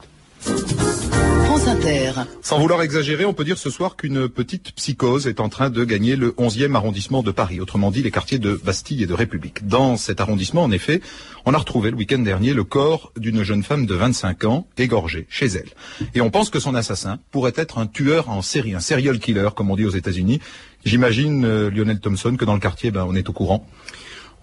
Sans 2.41 2.59
vouloir 2.59 2.81
exagérer, 2.81 3.23
on 3.23 3.33
peut 3.33 3.45
dire 3.45 3.57
ce 3.57 3.69
soir 3.69 3.95
qu'une 3.95 4.27
petite 4.27 4.73
psychose 4.73 5.27
est 5.27 5.39
en 5.39 5.47
train 5.47 5.69
de 5.69 5.85
gagner 5.85 6.17
le 6.17 6.31
11e 6.31 6.75
arrondissement 6.75 7.23
de 7.23 7.31
Paris, 7.31 7.61
autrement 7.61 7.91
dit 7.91 8.03
les 8.03 8.11
quartiers 8.11 8.39
de 8.39 8.59
Bastille 8.61 9.03
et 9.03 9.05
de 9.05 9.13
République. 9.13 9.65
Dans 9.67 9.95
cet 9.95 10.19
arrondissement, 10.19 10.63
en 10.63 10.71
effet, 10.71 11.01
on 11.45 11.53
a 11.53 11.57
retrouvé 11.57 11.89
le 11.91 11.95
week-end 11.95 12.19
dernier 12.19 12.53
le 12.53 12.65
corps 12.65 13.13
d'une 13.15 13.43
jeune 13.43 13.63
femme 13.63 13.85
de 13.85 13.95
25 13.95 14.43
ans, 14.43 14.67
égorgée 14.77 15.27
chez 15.29 15.45
elle. 15.45 15.69
Et 16.13 16.19
on 16.19 16.29
pense 16.29 16.49
que 16.49 16.59
son 16.59 16.75
assassin 16.75 17.19
pourrait 17.31 17.53
être 17.55 17.77
un 17.77 17.87
tueur 17.87 18.29
en 18.29 18.41
série, 18.41 18.75
un 18.75 18.81
serial 18.81 19.19
killer, 19.19 19.49
comme 19.55 19.71
on 19.71 19.77
dit 19.77 19.85
aux 19.85 19.91
États-Unis. 19.91 20.41
J'imagine, 20.83 21.45
euh, 21.45 21.69
Lionel 21.69 21.99
Thompson, 22.01 22.35
que 22.37 22.43
dans 22.45 22.55
le 22.55 22.59
quartier, 22.59 22.91
ben, 22.91 23.05
on 23.07 23.15
est 23.15 23.29
au 23.29 23.33
courant. 23.33 23.65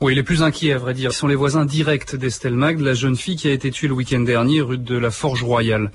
Oui, 0.01 0.15
les 0.15 0.23
plus 0.23 0.43
inquiets, 0.43 0.73
à 0.73 0.79
vrai 0.79 0.95
dire, 0.95 1.13
sont 1.13 1.27
les 1.27 1.35
voisins 1.35 1.65
directs 1.65 2.15
d'Estelle 2.15 2.55
Magde, 2.55 2.81
la 2.81 2.95
jeune 2.95 3.17
fille 3.17 3.35
qui 3.35 3.49
a 3.49 3.53
été 3.53 3.73
tuée 3.73 3.89
le 3.89 3.95
week-end 3.95 4.21
dernier 4.21 4.61
rue 4.61 4.79
de 4.79 4.97
la 4.97 5.11
Forge 5.11 5.43
Royale. 5.43 5.91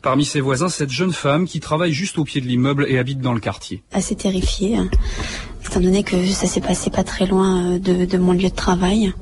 Parmi 0.00 0.24
ses 0.24 0.40
voisins, 0.40 0.70
cette 0.70 0.88
jeune 0.90 1.12
femme 1.12 1.46
qui 1.46 1.60
travaille 1.60 1.92
juste 1.92 2.16
au 2.16 2.24
pied 2.24 2.40
de 2.40 2.46
l'immeuble 2.46 2.86
et 2.88 2.98
habite 2.98 3.20
dans 3.20 3.34
le 3.34 3.40
quartier. 3.40 3.82
assez 3.92 4.14
terrifiée, 4.16 4.76
hein, 4.76 4.88
étant 5.66 5.80
donné 5.80 6.02
que 6.02 6.26
ça 6.28 6.46
s'est 6.46 6.62
passé 6.62 6.88
pas 6.88 7.04
très 7.04 7.26
loin 7.26 7.74
euh, 7.74 7.78
de, 7.78 8.06
de 8.06 8.18
mon 8.18 8.32
lieu 8.32 8.48
de 8.48 8.54
travail. 8.54 9.12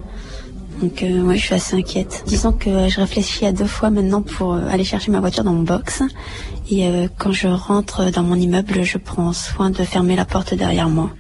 Donc 0.80 1.02
euh, 1.02 1.22
ouais, 1.22 1.36
je 1.36 1.46
suis 1.46 1.54
assez 1.54 1.76
inquiète. 1.76 2.22
Disons 2.26 2.52
que 2.52 2.70
euh, 2.70 2.88
je 2.88 3.00
réfléchis 3.00 3.44
à 3.46 3.52
deux 3.52 3.66
fois 3.66 3.90
maintenant 3.90 4.22
pour 4.22 4.54
euh, 4.54 4.60
aller 4.70 4.84
chercher 4.84 5.10
ma 5.10 5.18
voiture 5.18 5.42
dans 5.42 5.52
mon 5.52 5.64
box. 5.64 6.02
Et 6.70 6.86
euh, 6.86 7.08
quand 7.18 7.32
je 7.32 7.48
rentre 7.48 8.10
dans 8.12 8.22
mon 8.22 8.36
immeuble, 8.36 8.84
je 8.84 8.96
prends 8.96 9.32
soin 9.32 9.70
de 9.70 9.82
fermer 9.82 10.14
la 10.14 10.24
porte 10.24 10.54
derrière 10.54 10.88
moi. 10.88 11.10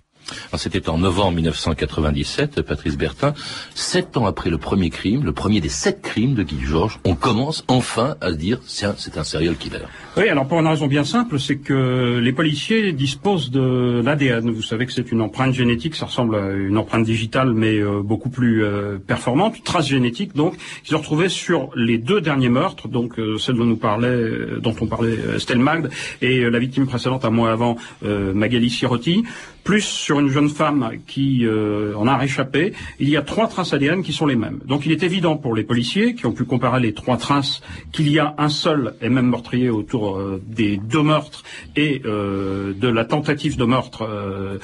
C'était 0.56 0.88
en 0.88 0.98
novembre 0.98 1.36
1997, 1.36 2.62
Patrice 2.62 2.96
Bertin. 2.96 3.34
Sept 3.74 4.16
ans 4.16 4.26
après 4.26 4.50
le 4.50 4.58
premier 4.58 4.90
crime, 4.90 5.24
le 5.24 5.32
premier 5.32 5.60
des 5.60 5.68
sept 5.68 6.02
crimes 6.02 6.34
de 6.34 6.42
Guy 6.42 6.60
Georges, 6.64 7.00
on 7.04 7.14
commence 7.14 7.64
enfin 7.68 8.16
à 8.20 8.30
se 8.30 8.36
dire, 8.36 8.60
c'est 8.66 9.16
un 9.16 9.24
serial 9.24 9.56
killer. 9.56 9.78
Oui, 10.16 10.28
alors 10.28 10.46
pour 10.46 10.58
une 10.60 10.66
raison 10.66 10.86
bien 10.86 11.04
simple, 11.04 11.38
c'est 11.38 11.56
que 11.56 12.18
les 12.22 12.32
policiers 12.32 12.92
disposent 12.92 13.50
de 13.50 14.02
l'ADN. 14.04 14.50
Vous 14.50 14.62
savez 14.62 14.86
que 14.86 14.92
c'est 14.92 15.12
une 15.12 15.20
empreinte 15.20 15.54
génétique, 15.54 15.94
ça 15.94 16.06
ressemble 16.06 16.36
à 16.36 16.52
une 16.52 16.76
empreinte 16.76 17.04
digitale, 17.04 17.52
mais 17.54 17.78
euh, 17.78 18.02
beaucoup 18.02 18.28
plus 18.28 18.64
euh, 18.64 18.98
performante, 18.98 19.62
trace 19.64 19.88
génétique. 19.88 20.34
Donc, 20.34 20.54
ils 20.88 20.94
ont 20.94 20.98
retrouvé 20.98 21.28
sur 21.28 21.70
les 21.76 21.98
deux 21.98 22.20
derniers 22.20 22.48
meurtres, 22.48 22.88
donc 22.88 23.18
euh, 23.18 23.38
celle 23.38 23.56
dont 23.56 23.64
nous 23.64 23.76
parlait, 23.76 24.60
dont 24.60 24.74
on 24.80 24.86
parlait 24.86 25.16
Estelle 25.36 25.58
Magde, 25.58 25.90
et 26.22 26.48
la 26.50 26.58
victime 26.58 26.86
précédente 26.86 27.24
un 27.24 27.30
mois 27.30 27.52
avant, 27.52 27.76
Magali 28.02 28.70
Sirotti, 28.70 29.24
plus 29.64 29.82
sur 29.82 30.20
une 30.20 30.28
jeune 30.28 30.48
femme 30.48 30.90
qui 31.06 31.46
euh, 31.46 31.94
en 31.96 32.06
a 32.06 32.16
réchappé, 32.16 32.72
il 32.98 33.08
y 33.08 33.16
a 33.16 33.22
trois 33.22 33.48
traces 33.48 33.72
ADN 33.72 34.02
qui 34.02 34.12
sont 34.12 34.26
les 34.26 34.36
mêmes. 34.36 34.60
Donc 34.66 34.86
il 34.86 34.92
est 34.92 35.02
évident 35.02 35.36
pour 35.36 35.54
les 35.54 35.64
policiers 35.64 36.14
qui 36.14 36.26
ont 36.26 36.32
pu 36.32 36.44
comparer 36.44 36.80
les 36.80 36.92
trois 36.92 37.16
traces 37.16 37.60
qu'il 37.92 38.10
y 38.10 38.18
a 38.18 38.34
un 38.38 38.48
seul 38.48 38.94
et 39.00 39.08
même 39.08 39.28
meurtrier 39.28 39.70
autour 39.70 40.16
euh, 40.16 40.42
des 40.46 40.76
deux 40.76 41.02
meurtres 41.02 41.42
et 41.76 42.02
euh, 42.04 42.72
de 42.74 42.88
la 42.88 43.04
tentative 43.04 43.56
de 43.56 43.64
meurtre 43.64 44.02
euh, 44.02 44.58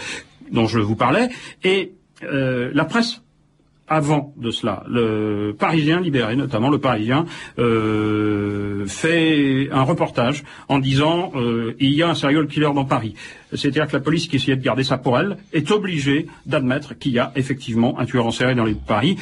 dont 0.52 0.66
je 0.66 0.78
vous 0.78 0.96
parlais. 0.96 1.28
Et 1.64 1.92
euh, 2.22 2.70
la 2.72 2.84
presse 2.84 3.22
avant 3.88 4.34
de 4.36 4.50
cela. 4.50 4.82
Le 4.88 5.54
Parisien 5.58 6.00
libéré, 6.00 6.36
notamment 6.36 6.70
le 6.70 6.78
Parisien, 6.78 7.26
euh, 7.58 8.86
fait 8.86 9.68
un 9.70 9.82
reportage 9.82 10.44
en 10.68 10.78
disant 10.78 11.32
euh, 11.34 11.74
il 11.78 11.94
y 11.94 12.02
a 12.02 12.08
un 12.08 12.14
serial 12.14 12.46
killer 12.46 12.72
dans 12.74 12.84
Paris. 12.84 13.14
C'est-à-dire 13.52 13.86
que 13.86 13.92
la 13.92 14.00
police 14.00 14.26
qui 14.26 14.36
essayait 14.36 14.56
de 14.56 14.62
garder 14.62 14.82
ça 14.82 14.98
pour 14.98 15.18
elle 15.18 15.36
est 15.52 15.70
obligée 15.70 16.26
d'admettre 16.46 16.98
qu'il 16.98 17.12
y 17.12 17.18
a 17.18 17.32
effectivement 17.36 17.98
un 17.98 18.06
tueur 18.06 18.26
en 18.26 18.30
série 18.30 18.54
dans 18.54 18.64
les 18.64 18.74
Paris. 18.74 19.16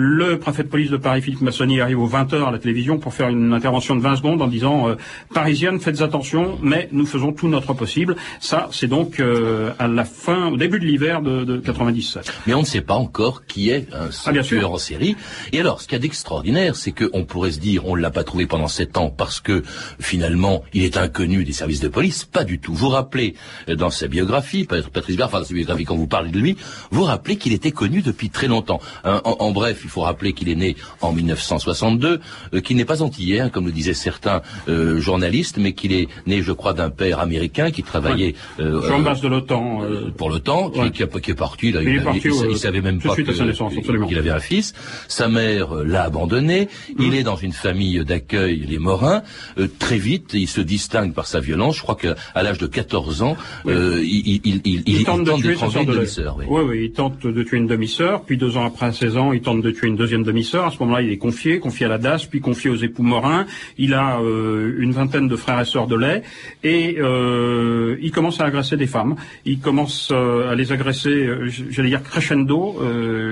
Le 0.00 0.38
préfet 0.38 0.62
de 0.62 0.68
police 0.68 0.90
de 0.92 0.96
Paris, 0.96 1.22
Philippe 1.22 1.40
Massoni, 1.40 1.80
arrive 1.80 1.98
aux 1.98 2.08
20h 2.08 2.44
à 2.46 2.52
la 2.52 2.60
télévision 2.60 2.98
pour 2.98 3.12
faire 3.12 3.30
une 3.30 3.52
intervention 3.52 3.96
de 3.96 4.00
20 4.00 4.14
secondes 4.14 4.40
en 4.40 4.46
disant 4.46 4.88
euh, 4.88 4.94
Parisienne, 5.34 5.80
faites 5.80 6.02
attention, 6.02 6.56
mais 6.62 6.88
nous 6.92 7.04
faisons 7.04 7.32
tout 7.32 7.48
notre 7.48 7.74
possible. 7.74 8.14
Ça, 8.38 8.68
c'est 8.70 8.86
donc 8.86 9.18
euh, 9.18 9.72
à 9.80 9.88
la 9.88 10.04
fin, 10.04 10.52
au 10.52 10.56
début 10.56 10.78
de 10.78 10.84
l'hiver 10.84 11.20
de, 11.20 11.42
de 11.42 11.56
97. 11.58 12.32
Mais 12.46 12.54
on 12.54 12.60
ne 12.60 12.64
sait 12.64 12.80
pas 12.80 12.94
encore 12.94 13.44
qui 13.46 13.70
est 13.70 13.92
un 13.92 14.08
Ah, 14.24 14.30
bien 14.30 14.42
tueur 14.42 14.60
sûr. 14.60 14.72
en 14.72 14.78
série. 14.78 15.16
Et 15.52 15.58
alors, 15.58 15.80
ce 15.80 15.88
qu'il 15.88 15.94
y 15.94 15.96
a 15.96 16.02
d'extraordinaire, 16.02 16.76
c'est 16.76 16.92
qu'on 16.92 17.24
pourrait 17.24 17.50
se 17.50 17.58
dire, 17.58 17.84
on 17.88 17.96
ne 17.96 18.00
l'a 18.00 18.12
pas 18.12 18.22
trouvé 18.22 18.46
pendant 18.46 18.68
sept 18.68 18.96
ans 18.98 19.10
parce 19.10 19.40
que 19.40 19.64
finalement, 19.98 20.62
il 20.74 20.84
est 20.84 20.96
inconnu 20.96 21.42
des 21.42 21.52
services 21.52 21.80
de 21.80 21.88
police. 21.88 22.24
Pas 22.24 22.44
du 22.44 22.60
tout. 22.60 22.72
Vous 22.72 22.88
rappelez 22.90 23.34
euh, 23.68 23.74
dans 23.74 23.90
sa 23.90 24.06
biographie, 24.06 24.62
Pat- 24.64 24.86
Patrice 24.88 25.20
enfin 25.20 25.40
dans 25.40 25.44
sa 25.44 25.54
biographie, 25.54 25.84
quand 25.84 25.96
vous 25.96 26.06
parlez 26.06 26.30
de 26.30 26.38
lui, 26.38 26.56
vous 26.92 27.02
rappelez 27.02 27.34
qu'il 27.36 27.52
était 27.52 27.72
connu 27.72 28.00
depuis 28.00 28.30
très 28.30 28.46
longtemps. 28.46 28.80
Hein, 29.02 29.22
en, 29.24 29.36
en 29.40 29.50
bref, 29.50 29.86
il 29.88 29.90
faut 29.90 30.02
rappeler 30.02 30.34
qu'il 30.34 30.48
est 30.50 30.54
né 30.54 30.76
en 31.00 31.12
1962, 31.12 32.20
euh, 32.54 32.60
qu'il 32.60 32.76
n'est 32.76 32.84
pas 32.84 33.00
antillais, 33.02 33.40
hein, 33.40 33.48
comme 33.48 33.64
le 33.66 33.72
disaient 33.72 33.94
certains 33.94 34.42
euh, 34.68 35.00
journalistes, 35.00 35.56
mais 35.58 35.72
qu'il 35.72 35.92
est 35.92 36.08
né, 36.26 36.42
je 36.42 36.52
crois, 36.52 36.74
d'un 36.74 36.90
père 36.90 37.20
américain 37.20 37.70
qui 37.70 37.82
travaillait 37.82 38.34
euh, 38.60 38.82
Sur 38.82 38.96
euh, 38.98 39.14
de 39.14 39.28
l'OTAN. 39.28 39.82
euh, 39.82 40.10
pour 40.16 40.28
l'OTAN, 40.30 40.70
qui, 40.70 40.80
Ouais. 40.80 40.90
qui, 40.90 41.02
a- 41.02 41.06
qui 41.06 41.30
est 41.30 41.34
parti. 41.34 41.72
Là, 41.72 41.80
Il 41.82 41.88
est 41.88 41.92
il, 41.94 42.02
parti, 42.02 42.20
il- 42.24 42.34
il 42.34 42.52
euh, 42.52 42.54
savait 42.56 42.80
même 42.82 43.00
pas 43.00 43.14
qu'il 43.16 44.18
avait 44.18 44.30
un 44.30 44.38
fils. 44.38 44.74
Sa 45.08 45.28
mère 45.28 45.74
euh, 45.74 45.84
l'a 45.84 46.04
abandonné. 46.04 46.68
Il 46.98 47.14
est 47.14 47.22
dans 47.22 47.36
une 47.36 47.52
famille 47.52 48.04
d'accueil, 48.04 48.64
les 48.68 48.78
Morins. 48.78 49.22
Euh, 49.58 49.68
très 49.78 49.98
vite, 49.98 50.30
il 50.34 50.48
se 50.48 50.60
distingue 50.60 51.12
par 51.14 51.26
sa 51.26 51.40
violence. 51.40 51.76
Je 51.76 51.82
crois 51.82 51.96
qu'à 51.96 52.14
l'âge 52.42 52.58
de 52.58 52.66
14 52.66 53.22
ans, 53.22 53.36
Oui. 53.64 53.72
euh, 53.72 54.02
il, 54.04 54.26
il, 54.26 54.40
il, 54.44 54.60
il, 54.64 54.82
Il 54.86 55.04
tente 55.04 55.24
de 55.24 55.32
tuer 55.32 55.54
une 55.54 55.84
demi-sœur. 55.86 56.36
oui. 56.38 56.44
Oui, 56.48 56.62
oui, 56.68 56.80
il 56.84 56.92
tente 56.92 57.26
de 57.26 57.42
tuer 57.42 57.56
une 57.58 57.66
demi-sœur, 57.66 58.22
puis 58.22 58.36
deux 58.36 58.56
ans 58.56 58.66
après, 58.66 58.86
à 58.86 58.92
16 58.92 59.16
ans, 59.16 59.32
il 59.32 59.40
tente 59.40 59.62
de 59.62 59.70
tuer 59.78 59.88
une 59.88 59.96
deuxième 59.96 60.24
demi-sœur. 60.24 60.66
À 60.66 60.70
ce 60.70 60.78
moment-là, 60.80 61.02
il 61.02 61.10
est 61.10 61.18
confié, 61.18 61.60
confié 61.60 61.86
à 61.86 61.88
la 61.88 61.98
DAS, 61.98 62.26
puis 62.28 62.40
confié 62.40 62.68
aux 62.70 62.76
époux 62.76 63.02
Morin. 63.02 63.46
Il 63.76 63.94
a 63.94 64.18
euh, 64.20 64.74
une 64.78 64.92
vingtaine 64.92 65.28
de 65.28 65.36
frères 65.36 65.60
et 65.60 65.64
sœurs 65.64 65.86
de 65.86 65.96
lait, 65.96 66.22
et 66.64 66.96
euh, 66.98 67.96
il 68.00 68.10
commence 68.10 68.40
à 68.40 68.44
agresser 68.44 68.76
des 68.76 68.86
femmes. 68.86 69.14
Il 69.44 69.60
commence 69.60 70.10
euh, 70.12 70.50
à 70.50 70.54
les 70.54 70.72
agresser, 70.72 71.28
j'allais 71.70 71.90
dire 71.90 72.02
crescendo, 72.02 72.80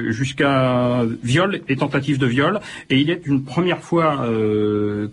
jusqu'à 0.09 1.03
viol 1.23 1.61
et 1.69 1.76
tentative 1.76 2.19
de 2.19 2.26
viol. 2.26 2.61
Et 2.91 2.99
il 2.99 3.11
est 3.11 3.23
une 3.26 3.45
première 3.45 3.81
fois 3.81 4.26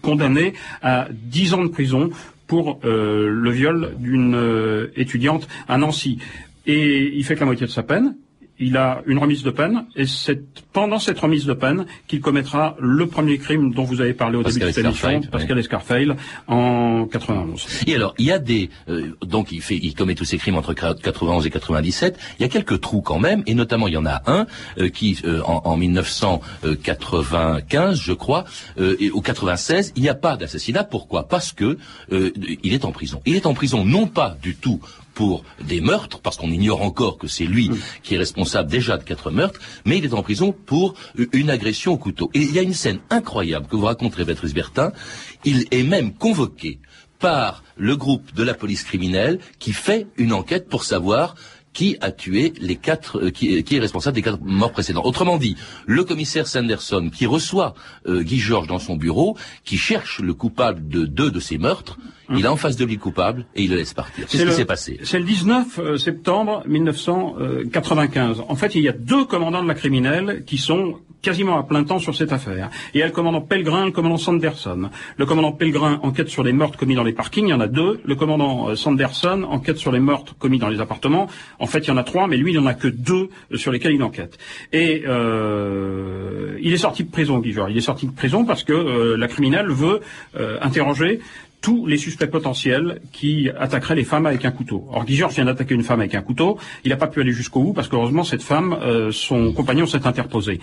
condamné 0.01 0.53
à 0.81 1.07
10 1.11 1.53
ans 1.55 1.63
de 1.63 1.69
prison 1.69 2.09
pour 2.47 2.79
le 2.83 3.49
viol 3.49 3.93
d'une 3.97 4.89
étudiante 4.95 5.47
à 5.67 5.77
Nancy. 5.77 6.19
Et 6.65 7.11
il 7.15 7.23
fait 7.23 7.35
que 7.35 7.41
la 7.41 7.45
moitié 7.47 7.65
de 7.65 7.71
sa 7.71 7.83
peine. 7.83 8.15
Il 8.59 8.77
a 8.77 9.01
une 9.07 9.17
remise 9.17 9.43
de 9.43 9.49
peine, 9.49 9.85
et 9.95 10.05
c'est 10.05 10.41
pendant 10.71 10.99
cette 10.99 11.19
remise 11.19 11.45
de 11.45 11.53
peine 11.53 11.85
qu'il 12.07 12.21
commettra 12.21 12.77
le 12.79 13.07
premier 13.07 13.37
crime 13.37 13.73
dont 13.73 13.83
vous 13.83 13.99
avez 13.99 14.13
parlé 14.13 14.37
au 14.37 14.43
Pascal 14.43 14.71
début 14.71 14.71
de 14.71 14.75
cette 14.75 14.85
émission, 14.85 15.21
Pascal 15.31 15.59
Escarfail, 15.59 16.15
en 16.47 17.05
91. 17.05 17.83
Et 17.87 17.95
alors, 17.95 18.13
il 18.19 18.25
y 18.25 18.31
a 18.31 18.39
des 18.39 18.69
euh, 18.89 19.17
donc 19.25 19.51
il 19.51 19.61
fait, 19.61 19.77
il 19.77 19.93
commet 19.95 20.15
tous 20.15 20.25
ces 20.25 20.37
crimes 20.37 20.55
entre 20.55 20.73
91 20.73 21.45
et 21.45 21.49
97. 21.49 22.17
Il 22.39 22.43
y 22.43 22.45
a 22.45 22.49
quelques 22.49 22.79
trous 22.79 23.01
quand 23.01 23.19
même, 23.19 23.43
et 23.47 23.55
notamment 23.55 23.87
il 23.87 23.95
y 23.95 23.97
en 23.97 24.05
a 24.05 24.21
un 24.27 24.45
euh, 24.77 24.89
qui 24.89 25.19
euh, 25.25 25.41
en, 25.45 25.63
en 25.65 25.75
1995, 25.77 27.99
je 27.99 28.13
crois, 28.13 28.45
euh, 28.77 28.95
et 28.99 29.09
au 29.11 29.21
96, 29.21 29.93
il 29.95 30.03
n'y 30.03 30.09
a 30.09 30.15
pas 30.15 30.37
d'assassinat. 30.37 30.83
Pourquoi? 30.83 31.27
Parce 31.27 31.51
que 31.51 31.77
euh, 32.11 32.31
il 32.63 32.73
est 32.73 32.85
en 32.85 32.91
prison. 32.91 33.21
Il 33.25 33.35
est 33.35 33.45
en 33.45 33.53
prison 33.53 33.83
non 33.83 34.07
pas 34.07 34.37
du 34.41 34.55
tout 34.55 34.79
pour 35.13 35.43
des 35.61 35.81
meurtres, 35.81 36.19
parce 36.19 36.37
qu'on 36.37 36.51
ignore 36.51 36.81
encore 36.81 37.17
que 37.17 37.27
c'est 37.27 37.45
lui 37.45 37.69
qui 38.01 38.15
est 38.15 38.17
responsable 38.17 38.69
déjà 38.69 38.97
de 38.97 39.03
quatre 39.03 39.31
meurtres, 39.31 39.59
mais 39.85 39.97
il 39.97 40.05
est 40.05 40.13
en 40.13 40.23
prison 40.23 40.51
pour 40.51 40.95
une 41.31 41.49
agression 41.49 41.93
au 41.93 41.97
couteau. 41.97 42.29
Et 42.33 42.41
il 42.41 42.53
y 42.53 42.59
a 42.59 42.61
une 42.61 42.73
scène 42.73 42.99
incroyable 43.09 43.67
que 43.67 43.75
vous 43.75 43.85
raconterez, 43.85 44.25
Patrice 44.25 44.53
Bertin. 44.53 44.91
Il 45.45 45.67
est 45.71 45.83
même 45.83 46.13
convoqué 46.13 46.79
par 47.19 47.63
le 47.77 47.95
groupe 47.95 48.33
de 48.33 48.43
la 48.43 48.53
police 48.53 48.83
criminelle 48.83 49.39
qui 49.59 49.71
fait 49.71 50.07
une 50.17 50.33
enquête 50.33 50.67
pour 50.67 50.83
savoir 50.83 51.35
qui 51.73 51.97
a 52.01 52.11
tué 52.11 52.53
les 52.61 52.75
quatre, 52.75 53.19
euh, 53.25 53.29
qui, 53.31 53.63
qui 53.63 53.75
est 53.75 53.79
responsable 53.79 54.15
des 54.15 54.21
quatre 54.21 54.39
morts 54.41 54.71
précédents? 54.71 55.03
Autrement 55.03 55.37
dit, 55.37 55.55
le 55.87 56.03
commissaire 56.03 56.47
Sanderson 56.47 57.09
qui 57.13 57.25
reçoit 57.25 57.73
euh, 58.07 58.21
Guy 58.23 58.39
Georges 58.39 58.67
dans 58.67 58.79
son 58.79 58.95
bureau, 58.95 59.35
qui 59.65 59.77
cherche 59.77 60.19
le 60.19 60.33
coupable 60.33 60.87
de 60.87 61.05
deux 61.05 61.31
de 61.31 61.39
ces 61.39 61.57
meurtres, 61.57 61.97
il 62.35 62.45
a 62.47 62.51
en 62.53 62.55
face 62.55 62.77
de 62.77 62.85
lui 62.85 62.93
le 62.95 62.99
coupable 62.99 63.45
et 63.55 63.63
il 63.63 63.69
le 63.69 63.75
laisse 63.75 63.93
partir. 63.93 64.25
C'est 64.29 64.37
qui 64.39 64.45
le- 64.45 64.51
s'est 64.51 64.65
passé? 64.65 64.99
C'est 65.03 65.19
le 65.19 65.25
19 65.25 65.79
euh, 65.79 65.97
septembre 65.97 66.63
1995. 66.67 68.41
En 68.47 68.55
fait, 68.55 68.75
il 68.75 68.81
y 68.83 68.89
a 68.89 68.93
deux 68.93 69.25
commandants 69.25 69.61
de 69.63 69.67
la 69.67 69.73
criminelle 69.75 70.43
qui 70.45 70.57
sont 70.57 70.99
quasiment 71.23 71.57
à 71.57 71.63
plein 71.63 71.83
temps 71.83 71.97
sur 71.97 72.13
cette 72.13 72.31
affaire. 72.31 72.69
Il 72.93 72.99
y 72.99 73.01
a 73.01 73.07
le 73.07 73.11
commandant 73.11 73.41
Pellegrin 73.41 73.83
et 73.83 73.85
le 73.85 73.91
commandant 73.91 74.17
Sanderson. 74.17 74.89
Le 75.17 75.25
commandant 75.25 75.53
Pellegrin 75.53 75.99
enquête 76.03 76.27
sur 76.27 76.43
les 76.43 76.53
meurtres 76.53 76.77
commis 76.77 76.95
dans 76.95 77.03
les 77.03 77.13
parkings, 77.13 77.47
il 77.47 77.51
y 77.51 77.53
en 77.53 77.61
a 77.61 77.67
deux. 77.67 78.01
Le 78.05 78.15
commandant 78.15 78.69
euh, 78.69 78.75
Sanderson 78.75 79.43
enquête 79.49 79.77
sur 79.77 79.91
les 79.91 80.01
meurtres 80.01 80.35
commis 80.37 80.59
dans 80.59 80.67
les 80.67 80.81
appartements. 80.81 81.27
En 81.59 81.65
fait, 81.65 81.79
il 81.79 81.87
y 81.87 81.91
en 81.91 81.97
a 81.97 82.03
trois, 82.03 82.27
mais 82.27 82.37
lui, 82.37 82.51
il 82.51 82.59
n'en 82.59 82.65
a 82.65 82.73
que 82.73 82.89
deux 82.89 83.29
euh, 83.51 83.57
sur 83.57 83.71
lesquels 83.71 83.93
il 83.93 84.03
enquête. 84.03 84.37
Et 84.73 85.03
euh, 85.07 86.59
il 86.61 86.73
est 86.73 86.77
sorti 86.77 87.05
de 87.05 87.09
prison. 87.09 87.41
Il 87.43 87.77
est 87.77 87.81
sorti 87.81 88.05
de 88.05 88.11
prison 88.11 88.43
parce 88.45 88.63
que 88.63 89.15
la 89.15 89.27
criminelle 89.27 89.67
veut 89.69 90.01
interroger 90.61 91.19
tous 91.63 91.85
les 91.87 91.97
suspects 91.97 92.29
potentiels 92.29 93.01
qui 93.13 93.49
attaqueraient 93.57 93.95
les 93.95 94.03
femmes 94.03 94.25
avec 94.25 94.43
un 94.43 94.51
couteau. 94.51 94.85
Or, 94.91 95.05
Guy 95.05 95.15
Georges 95.15 95.35
vient 95.35 95.45
d'attaquer 95.45 95.73
une 95.73 95.81
femme 95.81 96.01
avec 96.01 96.13
un 96.13 96.21
couteau. 96.21 96.59
Il 96.83 96.89
n'a 96.89 96.97
pas 96.97 97.07
pu 97.07 97.21
aller 97.21 97.31
jusqu'au 97.31 97.63
bout 97.63 97.73
parce 97.73 97.87
qu'heureusement, 97.87 98.25
cette 98.25 98.43
femme, 98.43 98.77
euh, 98.81 99.11
son 99.13 99.53
compagnon 99.53 99.87
s'est 99.87 100.05
interposé. 100.05 100.59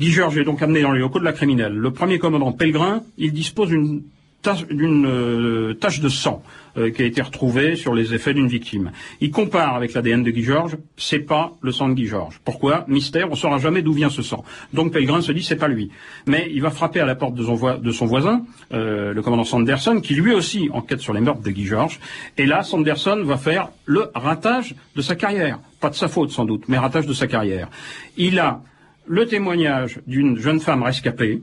Guy 0.00 0.10
Georges 0.10 0.38
est 0.38 0.44
donc 0.44 0.60
amené 0.60 0.82
dans 0.82 0.90
les 0.90 0.98
locaux 0.98 1.20
de 1.20 1.24
la 1.24 1.32
criminelle. 1.32 1.72
Le 1.72 1.92
premier 1.92 2.18
commandant 2.18 2.50
Pellegrin, 2.50 3.04
il 3.16 3.32
dispose 3.32 3.68
d'une 3.68 4.02
tache, 4.42 4.66
d'une 4.66 5.06
euh, 5.06 5.74
tache 5.74 6.00
de 6.00 6.08
sang 6.08 6.42
euh, 6.76 6.90
qui 6.90 7.02
a 7.02 7.04
été 7.04 7.20
retrouvée 7.20 7.76
sur 7.76 7.94
les 7.94 8.14
effets 8.14 8.34
d'une 8.34 8.46
victime. 8.46 8.92
Il 9.20 9.30
compare 9.30 9.74
avec 9.74 9.92
l'ADN 9.92 10.22
de 10.22 10.30
Guy 10.30 10.42
Georges, 10.42 10.76
c'est 10.96 11.20
pas 11.20 11.52
le 11.60 11.72
sang 11.72 11.88
de 11.88 11.94
Guy 11.94 12.06
Georges. 12.06 12.40
Pourquoi? 12.44 12.84
Mystère, 12.88 13.30
on 13.30 13.34
saura 13.34 13.58
jamais 13.58 13.82
d'où 13.82 13.92
vient 13.92 14.10
ce 14.10 14.22
sang. 14.22 14.44
Donc 14.72 14.92
Pellegrin 14.92 15.20
se 15.20 15.32
dit 15.32 15.42
c'est 15.42 15.56
pas 15.56 15.68
lui. 15.68 15.90
Mais 16.26 16.50
il 16.52 16.62
va 16.62 16.70
frapper 16.70 17.00
à 17.00 17.06
la 17.06 17.14
porte 17.14 17.34
de 17.34 17.44
son, 17.44 17.78
de 17.78 17.90
son 17.90 18.06
voisin, 18.06 18.44
euh, 18.72 19.12
le 19.12 19.22
commandant 19.22 19.44
Sanderson, 19.44 20.00
qui 20.00 20.14
lui 20.14 20.32
aussi 20.32 20.68
enquête 20.72 21.00
sur 21.00 21.12
les 21.12 21.20
meurtres 21.20 21.42
de 21.42 21.50
Guy 21.50 21.66
Georges. 21.66 22.00
Et 22.38 22.46
là, 22.46 22.62
Sanderson 22.62 23.22
va 23.24 23.36
faire 23.36 23.70
le 23.84 24.10
ratage 24.14 24.74
de 24.96 25.02
sa 25.02 25.16
carrière. 25.16 25.58
Pas 25.80 25.90
de 25.90 25.94
sa 25.94 26.08
faute 26.08 26.30
sans 26.30 26.44
doute, 26.44 26.64
mais 26.68 26.78
ratage 26.78 27.06
de 27.06 27.14
sa 27.14 27.26
carrière. 27.26 27.68
Il 28.16 28.38
a 28.38 28.62
le 29.06 29.26
témoignage 29.26 30.00
d'une 30.06 30.38
jeune 30.38 30.60
femme 30.60 30.84
rescapée, 30.84 31.42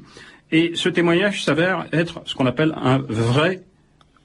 et 0.52 0.72
ce 0.76 0.90
témoignage 0.90 1.44
s'avère 1.44 1.86
être 1.92 2.22
ce 2.26 2.36
qu'on 2.36 2.46
appelle 2.46 2.74
un 2.78 3.00
vrai 3.00 3.64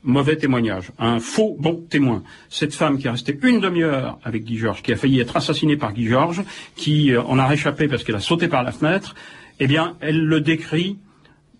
mauvais 0.05 0.37
témoignage, 0.37 0.91
un 0.99 1.21
faux 1.21 1.57
bon 1.59 1.85
témoin. 1.89 2.23
Cette 2.49 2.75
femme 2.75 2.99
qui 2.99 3.07
est 3.07 3.11
restée 3.11 3.39
une 3.43 3.61
demi-heure 3.61 4.19
avec 4.25 4.45
Guy 4.45 4.59
Georges, 4.59 4.83
qui 4.83 4.93
a 4.93 4.97
failli 4.97 5.21
être 5.21 5.37
assassinée 5.37 5.77
par 5.77 5.93
Guy 5.93 6.07
Georges, 6.07 6.43
qui 6.77 7.13
euh, 7.13 7.23
en 7.23 7.39
a 7.39 7.47
réchappé 7.47 7.89
parce 7.89 8.05
qu'elle 8.05 8.17
a 8.17 8.21
sauté 8.21 8.49
par 8.49 8.63
la 8.63 8.73
fenêtre, 8.73 9.15
eh 9.61 9.67
bien, 9.67 9.97
elle 10.01 10.25
le 10.25 10.41
décrit 10.41 10.99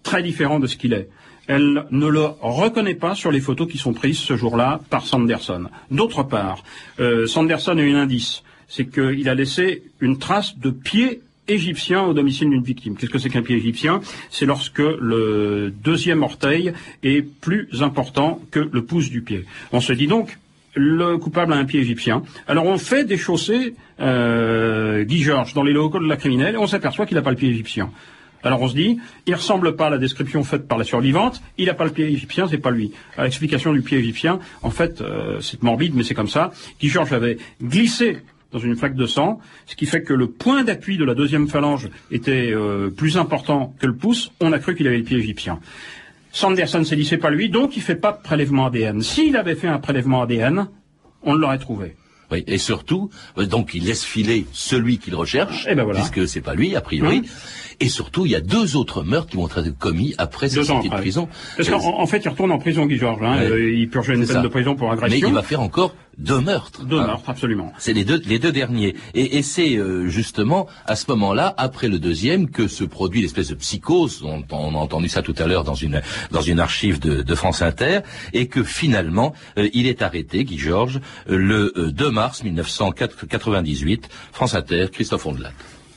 très 0.03 0.23
différent 0.23 0.59
de 0.59 0.67
ce 0.67 0.77
qu'il 0.77 0.93
est. 0.93 1.09
Elle 1.47 1.87
ne 1.91 2.07
le 2.07 2.25
reconnaît 2.41 2.95
pas 2.95 3.15
sur 3.15 3.31
les 3.31 3.41
photos 3.41 3.71
qui 3.71 3.79
sont 3.79 3.93
prises 3.93 4.19
ce 4.19 4.37
jour-là 4.37 4.81
par 4.91 5.07
Sanderson. 5.07 5.67
D'autre 5.91 6.23
part, 6.23 6.63
euh, 7.01 7.27
Sanderson 7.27 7.79
a 7.79 7.83
un 7.83 7.95
indice, 7.95 8.43
c'est 8.69 8.87
qu'il 8.87 9.29
a 9.29 9.35
laissé 9.35 9.85
une 10.01 10.19
trace 10.19 10.59
de 10.59 10.71
pied 10.71 11.23
égyptien 11.49 12.03
au 12.03 12.15
domicile 12.15 12.51
d'une 12.51 12.63
victime. 12.63 12.97
Qu'est-ce 12.97 13.11
que 13.11 13.19
c'est 13.19 13.31
qu'un 13.31 13.43
pied 13.43 13.57
égyptien? 13.57 14.01
C'est 14.31 14.47
lorsque 14.47 14.79
le 14.79 15.73
deuxième 15.85 16.23
orteil 16.23 16.73
est 17.03 17.23
plus 17.23 17.69
important 17.83 18.41
que 18.51 18.61
le 18.61 18.85
pouce 18.85 19.11
du 19.11 19.23
pied. 19.23 19.45
On 19.73 19.81
se 19.81 19.93
dit 19.93 20.07
donc, 20.07 20.39
le 20.75 21.19
coupable 21.19 21.53
a 21.53 21.57
un 21.57 21.65
pied 21.65 21.81
égyptien. 21.81 22.23
Alors 22.47 22.67
on 22.67 22.79
fait 22.79 23.05
déchausser 23.05 23.75
euh, 24.01 25.05
Guy 25.05 25.23
Georges 25.23 25.55
dans 25.55 25.63
les 25.63 25.73
locaux 25.73 25.99
de 25.99 26.09
la 26.09 26.17
criminelle 26.17 26.55
et 26.55 26.59
on 26.59 26.67
s'aperçoit 26.67 27.07
qu'il 27.07 27.17
n'a 27.17 27.23
pas 27.23 27.31
le 27.31 27.37
pied 27.37 27.51
égyptien. 27.51 27.91
Alors 28.45 28.61
on 28.61 28.69
se 28.69 28.75
dit, 28.75 28.99
il 29.27 29.35
ressemble 29.35 29.77
pas 29.77 29.87
à 29.87 29.91
la 29.91 29.99
description 29.99 30.43
faite 30.43 30.67
par 30.67 30.77
la 30.77 30.85
survivante, 30.85 31.41
il 31.59 31.67
n'a 31.67 31.75
pas 31.75 31.85
le 31.85 31.93
pied 31.93 32.07
égyptien, 32.07 32.49
c'est 32.49 32.59
pas 32.59 32.71
lui. 32.73 32.93
À 33.17 33.25
l'explication 33.25 33.73
du 33.73 33.83
pied 33.83 33.99
égyptien, 33.99 34.41
en 34.63 34.71
fait, 34.71 35.01
euh, 35.01 35.41
c'est 35.41 35.63
morbide, 35.63 35.95
mais 35.95 36.03
c'est 36.03 36.15
comme 36.15 36.29
ça. 36.29 36.53
Guy 36.81 36.89
Georges 36.89 37.13
avait 37.13 37.39
glissé 37.63 38.19
dans 38.53 38.59
une 38.59 38.77
flaque 38.77 38.95
de 38.95 39.07
sang, 39.07 39.41
ce 39.67 39.75
qui 39.75 39.87
fait 39.87 40.03
que 40.03 40.13
le 40.13 40.29
point 40.29 40.65
d'appui 40.65 40.99
de 40.99 41.05
la 41.05 41.15
deuxième 41.15 41.49
phalange 41.49 41.89
était 42.11 42.53
euh, 42.53 42.91
plus 42.91 43.17
important 43.17 43.75
que 43.81 43.87
le 43.87 43.95
pouce. 43.95 44.31
On 44.41 44.53
a 44.53 44.59
cru 44.59 44.75
qu'il 44.75 44.87
avait 44.87 44.99
le 44.99 45.05
pied 45.05 45.17
égyptien. 45.17 45.59
Sanderson 46.33 46.85
s'est 46.85 46.97
dit 46.97 47.05
c'est 47.05 47.19
pas 47.19 47.31
lui, 47.31 47.51
donc 47.51 47.77
il 47.77 47.83
fait 47.83 47.97
pas 47.97 48.13
de 48.13 48.23
prélèvement 48.23 48.67
ADN. 48.67 49.03
S'il 49.03 49.37
avait 49.37 49.55
fait 49.55 49.69
un 49.69 49.79
prélèvement 49.79 50.23
ADN, 50.23 50.69
on 51.23 51.35
l'aurait 51.35 51.59
trouvé. 51.59 51.97
Oui, 52.31 52.45
et 52.47 52.57
surtout, 52.57 53.11
euh, 53.37 53.45
donc 53.45 53.75
il 53.75 53.85
laisse 53.85 54.05
filer 54.05 54.47
celui 54.53 54.97
qu'il 54.97 55.15
recherche, 55.15 55.67
Et 55.69 55.75
ben 55.75 55.85
voilà. 55.85 56.01
puisque 56.01 56.27
c'est 56.27 56.41
pas 56.41 56.55
lui 56.55 56.75
a 56.75 56.81
priori. 56.81 57.19
Hum. 57.19 57.25
Et 57.81 57.89
surtout, 57.89 58.27
il 58.27 58.33
y 58.33 58.37
a 58.37 58.41
deux 58.41 58.77
autres 58.77 59.03
meurtres 59.03 59.31
qui 59.31 59.37
vont 59.37 59.49
être 59.49 59.77
commis 59.77 60.15
après 60.17 60.57
ans 60.59 60.63
sortie 60.63 60.89
de 60.89 60.95
prison. 60.95 61.29
Parce 61.57 61.69
qu'en 61.69 61.81
en 61.81 62.07
fait, 62.07 62.19
il 62.25 62.29
retourne 62.29 62.53
en 62.53 62.59
prison, 62.59 62.87
Guy 62.87 62.97
Georges. 62.97 63.23
Hein. 63.23 63.39
Ouais. 63.39 63.51
Euh, 63.51 63.73
il 63.75 63.89
purge 63.91 64.09
une 64.09 64.25
peine 64.25 64.27
ça. 64.27 64.41
de 64.41 64.49
prison 64.49 64.77
pour 64.77 64.89
mais 64.89 64.95
agression. 64.95 65.29
il 65.29 65.35
va 65.35 65.43
faire 65.43 65.61
encore 65.61 65.95
deux 66.19 66.41
meurtres. 66.41 66.85
Deux 66.85 66.99
Hein. 67.01 67.07
meurtres, 67.07 67.29
absolument. 67.31 67.73
C'est 67.79 67.93
les 67.93 68.05
deux, 68.05 68.21
les 68.27 68.39
deux 68.39 68.53
derniers. 68.53 68.95
Et, 69.15 69.39
et 69.39 69.43
c'est 69.43 69.77
euh, 69.77 70.09
justement 70.09 70.67
à 70.87 70.95
ce 70.97 71.05
moment-là, 71.09 71.55
après 71.57 71.89
le 71.89 71.99
deuxième, 71.99 72.51
que 72.51 72.69
se 72.69 72.85
produit 72.85 73.23
l'espèce 73.23 73.49
de 73.49 73.55
psychose. 73.55 74.23
On, 74.25 74.43
on 74.51 74.75
a 74.75 74.79
entendu 74.79 75.09
ça 75.09 75.23
tout 75.23 75.35
à 75.39 75.47
l'heure 75.47 75.65
dans 75.65 75.75
une 75.75 76.03
dans 76.31 76.43
une 76.43 76.61
archive 76.61 77.01
de, 77.01 77.23
de 77.23 77.35
France 77.35 77.63
Inter, 77.63 78.01
et 78.33 78.47
que 78.47 78.63
finalement, 78.63 79.35
euh, 79.59 79.69
il 79.73 79.87
est 79.87 80.03
arrêté, 80.03 80.45
Guy 80.45 80.59
Georges, 80.59 81.01
euh, 81.29 81.37
le 81.37 81.73
euh, 81.77 81.91
2 81.93 82.11
mars 82.11 82.43
1998. 82.45 84.09
France 84.33 84.55
Inter, 84.55 84.87
Christophe 84.93 85.27
Ondelat. 85.27 85.53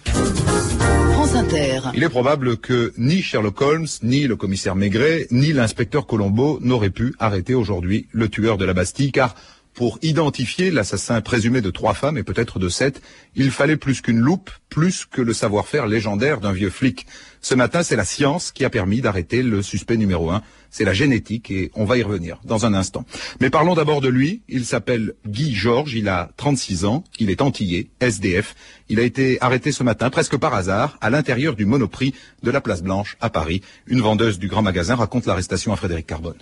France 0.05 1.35
Inter. 1.35 1.79
Il 1.95 2.03
est 2.03 2.09
probable 2.09 2.57
que 2.57 2.93
ni 2.97 3.21
Sherlock 3.21 3.61
Holmes, 3.61 3.87
ni 4.03 4.27
le 4.27 4.35
commissaire 4.35 4.75
Maigret, 4.75 5.27
ni 5.31 5.53
l'inspecteur 5.53 6.05
Colombo 6.05 6.59
n'auraient 6.61 6.89
pu 6.89 7.15
arrêter 7.19 7.53
aujourd'hui 7.55 8.07
le 8.11 8.29
tueur 8.29 8.57
de 8.57 8.65
la 8.65 8.73
Bastille, 8.73 9.11
car 9.11 9.35
pour 9.75 9.99
identifier 10.01 10.71
l'assassin 10.71 11.19
présumé 11.21 11.61
de 11.61 11.69
trois 11.69 11.93
femmes 11.93 12.17
et 12.17 12.23
peut-être 12.23 12.59
de 12.59 12.69
sept, 12.69 13.01
il 13.35 13.51
fallait 13.51 13.75
plus 13.75 14.01
qu'une 14.01 14.19
loupe, 14.19 14.49
plus 14.69 15.05
que 15.05 15.21
le 15.21 15.33
savoir-faire 15.33 15.85
légendaire 15.85 16.39
d'un 16.39 16.53
vieux 16.53 16.69
flic. 16.69 17.05
Ce 17.41 17.53
matin, 17.53 17.83
c'est 17.83 17.97
la 17.97 18.05
science 18.05 18.51
qui 18.51 18.65
a 18.65 18.69
permis 18.69 19.01
d'arrêter 19.01 19.43
le 19.43 19.61
suspect 19.61 19.97
numéro 19.97 20.31
un. 20.31 20.41
C'est 20.71 20.85
la 20.85 20.93
génétique 20.93 21.51
et 21.51 21.71
on 21.75 21.85
va 21.85 21.97
y 21.97 22.03
revenir 22.03 22.39
dans 22.45 22.65
un 22.65 22.73
instant. 22.73 23.05
Mais 23.41 23.49
parlons 23.49 23.75
d'abord 23.75 24.01
de 24.01 24.07
lui. 24.07 24.41
Il 24.47 24.65
s'appelle 24.65 25.13
Guy 25.27 25.53
Georges, 25.53 25.93
il 25.93 26.07
a 26.07 26.31
36 26.37 26.85
ans, 26.85 27.03
il 27.19 27.29
est 27.29 27.41
antillais, 27.41 27.89
SDF. 27.99 28.55
Il 28.89 28.99
a 28.99 29.03
été 29.03 29.37
arrêté 29.41 29.71
ce 29.71 29.83
matin 29.83 30.09
presque 30.09 30.37
par 30.37 30.53
hasard 30.53 30.97
à 31.01 31.09
l'intérieur 31.09 31.55
du 31.55 31.65
Monoprix 31.65 32.13
de 32.43 32.51
la 32.51 32.61
Place 32.61 32.81
Blanche 32.81 33.17
à 33.19 33.29
Paris. 33.29 33.61
Une 33.87 34.01
vendeuse 34.01 34.39
du 34.39 34.47
grand 34.47 34.61
magasin 34.61 34.95
raconte 34.95 35.25
l'arrestation 35.25 35.73
à 35.73 35.75
Frédéric 35.75 36.07
Carbone. 36.07 36.37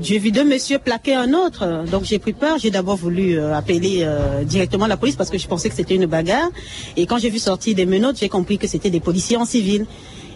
J'ai 0.00 0.18
vu 0.18 0.32
deux 0.32 0.44
messieurs 0.44 0.78
plaquer 0.78 1.14
un 1.14 1.32
autre, 1.34 1.84
donc 1.90 2.04
j'ai 2.04 2.18
pris 2.18 2.32
peur. 2.32 2.58
J'ai 2.58 2.70
d'abord 2.70 2.96
voulu 2.96 3.38
euh, 3.38 3.54
appeler 3.54 4.00
euh, 4.02 4.42
directement 4.44 4.86
la 4.86 4.96
police 4.96 5.16
parce 5.16 5.30
que 5.30 5.38
je 5.38 5.46
pensais 5.46 5.68
que 5.68 5.74
c'était 5.74 5.94
une 5.94 6.06
bagarre. 6.06 6.50
Et 6.96 7.06
quand 7.06 7.18
j'ai 7.18 7.30
vu 7.30 7.38
sortir 7.38 7.74
des 7.74 7.86
menottes, 7.86 8.18
j'ai 8.18 8.28
compris 8.28 8.58
que 8.58 8.66
c'était 8.66 8.90
des 8.90 9.00
policiers 9.00 9.36
en 9.36 9.44
civil. 9.44 9.86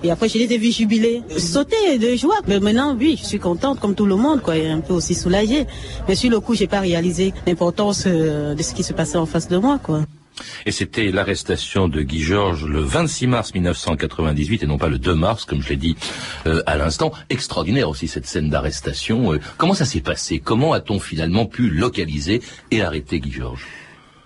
Et 0.04 0.10
après, 0.10 0.28
je 0.28 0.38
les 0.38 0.52
ai 0.52 0.58
vus 0.58 0.70
jubiler, 0.70 1.22
sauter 1.38 1.98
de 1.98 2.14
joie. 2.14 2.36
Mais 2.46 2.60
maintenant, 2.60 2.96
oui, 2.98 3.18
je 3.20 3.26
suis 3.26 3.40
contente 3.40 3.80
comme 3.80 3.94
tout 3.94 4.06
le 4.06 4.14
monde, 4.14 4.42
quoi, 4.42 4.56
et 4.56 4.70
un 4.70 4.80
peu 4.80 4.94
aussi 4.94 5.14
soulagée. 5.14 5.66
Mais 6.06 6.14
sur 6.14 6.30
le 6.30 6.38
coup, 6.38 6.54
j'ai 6.54 6.68
pas 6.68 6.80
réalisé 6.80 7.32
l'importance 7.46 8.04
euh, 8.06 8.54
de 8.54 8.62
ce 8.62 8.74
qui 8.74 8.84
se 8.84 8.92
passait 8.92 9.18
en 9.18 9.26
face 9.26 9.48
de 9.48 9.56
moi, 9.56 9.80
quoi. 9.82 10.02
Et 10.66 10.72
c'était 10.72 11.10
l'arrestation 11.10 11.88
de 11.88 12.02
Guy 12.02 12.20
Georges 12.20 12.64
le 12.64 12.80
26 12.80 13.26
mars 13.26 13.54
1998 13.54 14.62
et 14.62 14.66
non 14.66 14.78
pas 14.78 14.88
le 14.88 14.98
2 14.98 15.14
mars, 15.14 15.44
comme 15.44 15.62
je 15.62 15.68
l'ai 15.70 15.76
dit 15.76 15.96
euh, 16.46 16.62
à 16.66 16.76
l'instant. 16.76 17.12
Extraordinaire 17.30 17.88
aussi 17.88 18.08
cette 18.08 18.26
scène 18.26 18.50
d'arrestation. 18.50 19.34
Euh, 19.34 19.40
comment 19.56 19.74
ça 19.74 19.84
s'est 19.84 20.00
passé? 20.00 20.40
Comment 20.40 20.72
a-t-on 20.72 20.98
finalement 20.98 21.46
pu 21.46 21.68
localiser 21.70 22.42
et 22.70 22.82
arrêter 22.82 23.20
Guy 23.20 23.32
Georges? 23.32 23.66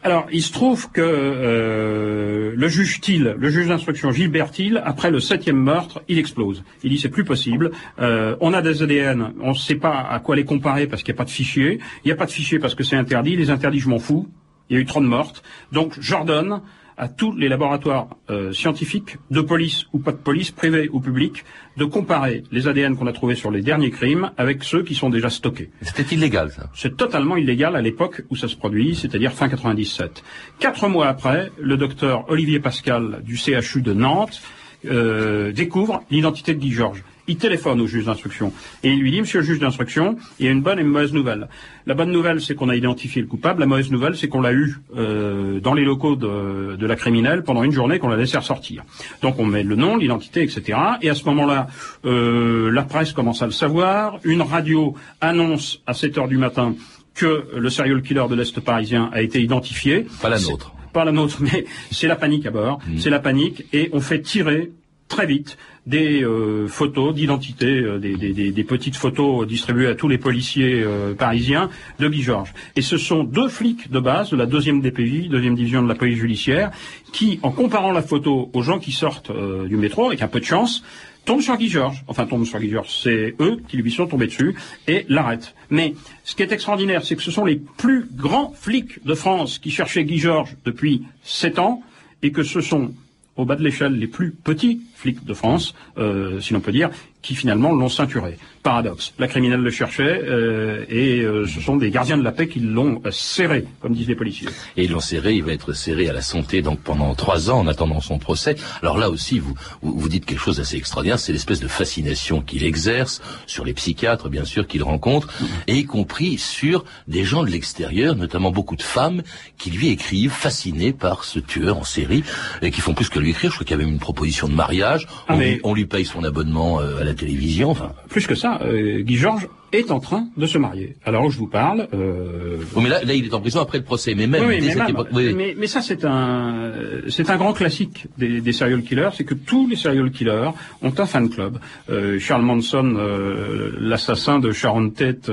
Alors, 0.05 0.27
il 0.33 0.43
se 0.43 0.53
trouve 0.53 0.91
que 0.91 1.01
euh, 1.01 2.53
le 2.57 2.69
juge 2.69 3.01
Thiel, 3.01 3.37
le 3.39 3.49
juge 3.51 3.69
d'instruction 3.69 4.11
Gilbert 4.11 4.51
Thiel, 4.51 4.83
après 4.85 5.13
le 5.13 5.21
septième 5.21 5.59
meurtre, 5.59 6.03
il 6.09 6.19
explose. 6.19 6.65
Il 6.83 6.91
dit 6.91 6.99
c'est 6.99 7.09
plus 7.09 7.25
possible. 7.25 7.71
Euh, 8.01 8.35
on 8.41 8.53
a 8.53 8.63
des 8.63 8.83
ADN, 8.83 9.33
on 9.41 9.51
ne 9.51 9.55
sait 9.55 9.77
pas 9.77 10.01
à 10.01 10.19
quoi 10.19 10.35
les 10.35 10.45
comparer 10.45 10.89
parce 10.89 11.05
qu'il 11.05 11.13
n'y 11.15 11.19
a 11.19 11.23
pas 11.23 11.25
de 11.25 11.31
fichier. 11.31 11.79
Il 12.05 12.09
n'y 12.09 12.13
a 12.13 12.17
pas 12.17 12.27
de 12.27 12.33
fichier 12.33 12.59
parce 12.59 12.75
que 12.75 12.83
c'est 12.83 12.97
interdit. 12.97 13.37
Les 13.37 13.51
interdits, 13.51 13.79
je 13.79 13.89
m'en 13.89 14.01
fous. 14.01 14.29
Il 14.73 14.77
y 14.77 14.79
a 14.79 14.81
eu 14.81 14.87
trop 14.87 15.03
de 15.03 15.07
mortes. 15.07 15.43
Donc, 15.71 15.99
j'ordonne 16.01 16.63
à 16.97 17.07
tous 17.07 17.37
les 17.37 17.51
laboratoires 17.51 18.09
euh, 18.31 18.55
scientifiques, 18.55 19.19
de 19.31 19.43
police 19.43 19.85
ou 19.93 19.99
pas 19.99 20.13
de 20.13 20.17
police, 20.17 20.51
privés 20.51 20.89
ou 20.91 20.99
publics, 20.99 21.45
de 21.77 21.85
comparer 21.85 22.43
les 22.51 22.69
ADN 22.69 22.97
qu'on 22.97 23.07
a 23.07 23.13
trouvés 23.13 23.35
sur 23.35 23.51
les 23.51 23.61
derniers 23.61 23.91
crimes 23.91 24.31
avec 24.39 24.65
ceux 24.65 24.83
qui 24.83 24.95
sont 24.95 25.11
déjà 25.11 25.29
stockés. 25.29 25.69
C'était 25.83 26.15
illégal, 26.15 26.51
ça. 26.53 26.71
C'est 26.75 26.97
totalement 26.97 27.37
illégal 27.37 27.77
à 27.77 27.83
l'époque 27.83 28.23
où 28.31 28.37
ça 28.37 28.49
se 28.49 28.57
produit, 28.57 28.95
c'est-à-dire 28.95 29.33
fin 29.33 29.51
97. 29.51 30.25
Quatre 30.59 30.89
mois 30.89 31.07
après, 31.07 31.53
le 31.61 31.77
docteur 31.77 32.25
Olivier 32.31 32.59
Pascal 32.59 33.21
du 33.23 33.37
CHU 33.37 33.83
de 33.83 33.93
Nantes 33.93 34.41
euh, 34.87 35.53
découvre 35.53 36.03
l'identité 36.11 36.55
de 36.55 36.61
Guy 36.61 36.73
Georges. 36.73 37.05
Il 37.29 37.37
téléphone 37.37 37.81
au 37.81 37.87
juge 37.87 38.07
d'instruction 38.07 38.53
et 38.83 38.91
il 38.91 39.01
lui 39.01 39.13
dit, 39.13 39.21
Monsieur 39.21 39.41
le 39.41 39.47
juge 39.47 39.61
d'instruction, 39.61 40.17
il 40.39 40.47
y 40.47 40.49
a 40.49 40.53
une 40.53 40.61
bonne 40.61 40.79
et 40.79 40.83
une 40.83 40.89
mauvaise 40.89 41.13
nouvelle. 41.13 41.49
La 41.87 41.95
bonne 41.95 42.11
nouvelle, 42.11 42.41
c'est 42.41 42.55
qu'on 42.55 42.69
a 42.69 42.77
identifié 42.77 43.23
le 43.23 43.29
coupable. 43.29 43.61
La 43.61 43.67
mauvaise 43.67 43.91
nouvelle, 43.91 44.17
c'est 44.17 44.29
qu'on 44.29 44.41
l'a 44.41 44.53
eu 44.53 44.77
euh, 44.97 45.61
dans 45.61 45.75
les 45.75 45.85
locaux 45.85 46.17
de, 46.17 46.77
de 46.77 46.87
la 46.87 46.97
criminelle 46.97 47.43
pendant 47.45 47.63
une 47.63 47.73
journée 47.73 47.99
qu'on 47.99 48.09
l'a 48.09 48.17
laissé 48.17 48.37
ressortir. 48.37 48.83
Donc 49.23 49.39
on 49.39 49.47
met 49.47 49.63
le 49.63 49.77
nom, 49.77 49.97
l'identité, 49.97 50.43
etc. 50.43 50.79
Et 51.01 51.11
à 51.11 51.15
ce 51.15 51.25
moment-là, 51.27 51.69
euh, 52.05 52.71
la 52.71 52.83
presse 52.83 53.13
commence 53.13 53.43
à 53.43 53.47
le 53.47 53.53
savoir. 53.53 54.19
Une 54.25 54.43
radio 54.43 54.95
annonce 55.21 55.81
à 55.87 55.95
7 55.95 56.19
heures 56.19 56.29
du 56.29 56.39
matin 56.39 56.75
que 57.15 57.47
le 57.57 57.71
serial 57.71 58.03
killer 58.03 58.25
de 58.29 58.35
l'Est 58.35 58.59
parisien 58.61 59.11
a 59.13 59.23
été 59.23 59.41
identifié. 59.43 60.07
Pas 60.21 60.29
la 60.29 60.39
nôtre. 60.41 60.75
Pas 60.93 61.05
la 61.05 61.13
nôtre, 61.13 61.39
mais 61.41 61.65
c'est 61.91 62.09
la 62.09 62.17
panique 62.17 62.47
à 62.47 62.51
bord. 62.51 62.81
C'est 62.99 63.11
la 63.11 63.21
panique 63.21 63.65
et 63.73 63.91
on 63.93 64.01
fait 64.01 64.21
tirer 64.21 64.73
très 65.09 65.27
vite 65.27 65.59
des 65.87 66.23
euh, 66.23 66.69
photos 66.69 67.15
d'identité, 67.15 67.67
euh, 67.67 67.99
des, 67.99 68.65
petites 68.65 68.97
photos 68.97 69.47
distribuées 69.47 69.89
à 69.89 69.95
tous 69.95 70.09
les 70.09 70.19
policiers 70.19 70.83
euh, 70.83 71.15
parisiens 71.15 71.71
de 71.99 72.09
Guy 72.09 72.23
Georges. 72.23 72.55
Et 72.77 72.83
ce 72.83 72.97
sont 72.97 73.25
deux 73.25 73.49
flics 73.49 73.91
de 73.91 73.99
base 73.99 74.31
de 74.31 74.37
la 74.37 74.47
deuxième 74.47 74.81
DPJ, 74.81 75.29
deuxième 75.29 75.57
division 75.57 75.83
de 75.83 75.89
la 75.89 75.95
police 75.95 76.19
judiciaire, 76.19 76.71
qui, 77.13 77.41
en 77.43 77.51
comparant 77.51 77.93
la 77.93 78.03
photo 78.03 78.51
aux 78.53 78.63
gens 78.63 78.79
qui 78.79 78.93
sortent 78.93 79.31
euh, 79.31 79.67
du 79.67 79.77
métro, 79.77 80.07
avec 80.07 80.23
un 80.23 80.29
peu 80.29 80.39
de 80.39 80.45
chance, 80.45 80.85
tombent 81.25 81.43
sur 81.43 81.57
Guy 81.57 81.69
Georges. 81.69 82.05
Enfin, 82.07 82.27
tombent 82.27 82.47
sur 82.47 82.61
Guy 82.61 82.71
Georges. 82.71 83.01
C'est 83.03 83.35
eux 83.41 83.61
qui 83.67 83.77
lui 83.77 83.91
sont 83.91 84.07
tombés 84.07 84.27
dessus 84.27 84.55
et 84.87 85.05
l'arrêtent. 85.09 85.55
Mais 85.71 85.95
ce 86.23 86.37
qui 86.37 86.43
est 86.43 86.53
extraordinaire, 86.53 87.05
c'est 87.05 87.17
que 87.17 87.23
ce 87.23 87.31
sont 87.33 87.45
les 87.45 87.57
plus 87.57 88.07
grands 88.13 88.53
flics 88.53 89.05
de 89.05 89.15
France 89.15 89.59
qui 89.59 89.71
cherchaient 89.71 90.05
Guy 90.05 90.19
Georges 90.19 90.57
depuis 90.65 91.03
sept 91.25 91.59
ans 91.59 91.83
et 92.23 92.31
que 92.31 92.45
ce 92.45 92.61
sont 92.61 92.93
au 93.37 93.45
bas 93.45 93.57
de 93.57 93.63
l'échelle 93.63 93.95
les 93.95 94.07
plus 94.07 94.33
petits 94.33 94.83
flics 94.95 95.25
de 95.25 95.35
France, 95.35 95.75
euh, 95.99 96.41
si 96.41 96.53
l'on 96.53 96.61
peut 96.61 96.73
dire, 96.73 96.91
qui 97.23 97.35
finalement 97.35 97.73
l'ont 97.73 97.89
ceinturé. 97.89 98.37
Paradoxe. 98.63 99.13
La 99.19 99.27
criminelle 99.27 99.61
le 99.61 99.71
cherchait 99.73 100.23
euh, 100.23 100.85
et 100.89 101.21
euh, 101.21 101.47
ce 101.49 101.61
sont 101.61 101.77
des 101.77 101.91
gardiens 101.91 102.17
de 102.17 102.23
la 102.23 102.31
paix 102.31 102.47
qui 102.47 102.61
l'ont 102.61 103.03
euh, 103.05 103.11
serré, 103.11 103.65
comme 103.81 103.93
disent 103.93 104.07
les 104.07 104.15
policiers. 104.15 104.49
Et 104.77 104.85
ils 104.85 104.91
l'ont 104.93 105.01
serré, 105.01 105.35
il 105.35 105.43
va 105.43 105.53
être 105.53 105.73
serré 105.73 106.09
à 106.09 106.13
la 106.13 106.21
santé 106.21 106.63
donc 106.63 106.79
pendant 106.81 107.13
trois 107.17 107.51
ans 107.51 107.59
en 107.59 107.67
attendant 107.67 108.01
son 108.01 108.19
procès. 108.21 108.55
Alors 108.81 108.99
là 108.99 109.11
aussi, 109.11 109.41
vous 109.41 109.55
vous, 109.83 109.99
vous 109.99 110.09
dites 110.09 110.27
quelque 110.27 110.39
chose 110.39 110.59
d'assez 110.59 110.77
extraordinaire, 110.77 111.19
c'est 111.19 111.33
l'espèce 111.33 111.59
de 111.59 111.67
fascination 111.67 112.41
qu'il 112.41 112.63
exerce 112.65 113.21
sur 113.47 113.65
les 113.65 113.73
psychiatres, 113.75 114.29
bien 114.29 114.45
sûr, 114.45 114.69
qu'il 114.69 114.85
rencontre, 114.85 115.29
et 115.67 115.75
y 115.79 115.85
compris 115.85 116.39
sur 116.39 116.85
des 117.09 117.25
gens 117.25 117.43
de 117.43 117.51
l'extérieur, 117.51 118.15
notamment 118.15 118.53
beaucoup 118.53 118.77
de 118.77 118.83
femmes, 118.83 119.23
qui 119.59 119.71
lui 119.73 119.89
écrivent, 119.89 120.31
fascinées 120.31 120.93
par 120.93 121.25
ce 121.25 121.41
tueur 121.41 121.79
en 121.79 121.85
série, 121.85 122.23
et 122.63 122.71
qui 122.71 122.81
font 122.81 122.95
plus 122.95 123.09
que 123.09 123.19
lui 123.19 123.31
écrire. 123.31 123.51
Je 123.51 123.57
crois 123.57 123.65
qu'il 123.65 123.73
y 123.73 123.75
avait 123.75 123.85
même 123.85 123.95
une 123.95 124.01
proposition 124.01 124.49
de 124.49 124.55
mariage, 124.55 125.09
Ah, 125.27 125.35
on, 125.35 125.39
mais- 125.39 125.55
lui, 125.55 125.61
on 125.65 125.75
lui 125.75 125.87
paye 125.87 126.05
son 126.05 126.23
abonnement 126.23 126.81
euh, 126.81 127.01
à 127.01 127.05
la 127.05 127.12
télévision, 127.15 127.71
enfin... 127.71 127.93
Plus 128.09 128.27
que 128.27 128.35
ça, 128.35 128.61
euh, 128.63 129.03
Guy 129.03 129.17
Georges 129.17 129.49
est 129.73 129.91
en 129.91 130.01
train 130.01 130.27
de 130.37 130.47
se 130.47 130.59
marier. 130.59 130.97
Alors 131.05 131.31
je 131.31 131.39
vous 131.39 131.47
parle, 131.47 131.89
euh, 131.95 132.59
mais 132.77 132.89
là, 132.89 133.03
là, 133.03 133.15
il 133.15 133.25
est 133.25 133.35
en 133.35 133.41
prison 133.41 133.61
après 133.61 133.79
le 133.79 133.85
procès, 133.85 134.15
mais 134.15 134.27
même 134.27 134.47
Oui, 134.47 134.59
mais, 134.61 134.69
cette 134.69 134.79
même, 134.79 134.89
époque... 134.91 135.09
oui, 135.13 135.29
oui. 135.29 135.35
mais, 135.35 135.55
mais 135.59 135.67
ça 135.67 135.81
c'est 135.81 136.05
un 136.05 136.73
c'est 137.09 137.31
un 137.31 137.37
grand 137.37 137.53
classique 137.53 138.07
des, 138.19 138.41
des 138.41 138.53
serial 138.53 138.83
killers, 138.83 139.11
c'est 139.15 139.25
que 139.25 139.35
tous 139.35 139.67
les 139.69 139.77
serial 139.77 140.11
killers 140.11 140.51
ont 140.83 140.93
un 140.97 141.07
fan 141.07 141.29
club. 141.31 141.59
Euh, 141.91 142.19
Charles 142.19 142.43
Manson, 142.43 142.95
euh, 142.97 143.73
l'assassin 143.81 144.39
de 144.39 144.53
Sharon 144.53 144.91
Tate, 144.91 145.31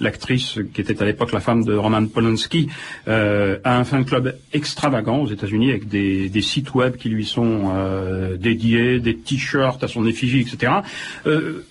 l'actrice 0.00 0.58
qui 0.72 0.80
était 0.80 1.00
à 1.00 1.06
l'époque 1.06 1.32
la 1.32 1.40
femme 1.40 1.64
de 1.64 1.74
Roman 1.74 2.06
Polanski, 2.06 2.68
a 3.06 3.78
un 3.78 3.84
fan 3.84 4.04
club 4.04 4.36
extravagant 4.52 5.18
aux 5.18 5.28
États-Unis 5.28 5.70
avec 5.70 5.88
des, 5.88 6.28
des 6.28 6.42
sites 6.42 6.74
web 6.74 6.96
qui 6.96 7.08
lui 7.08 7.24
sont 7.24 7.70
dédiés, 8.38 8.98
des 9.00 9.16
t-shirts 9.16 9.82
à 9.82 9.88
son 9.88 10.06
effigie, 10.06 10.40
etc. 10.40 10.72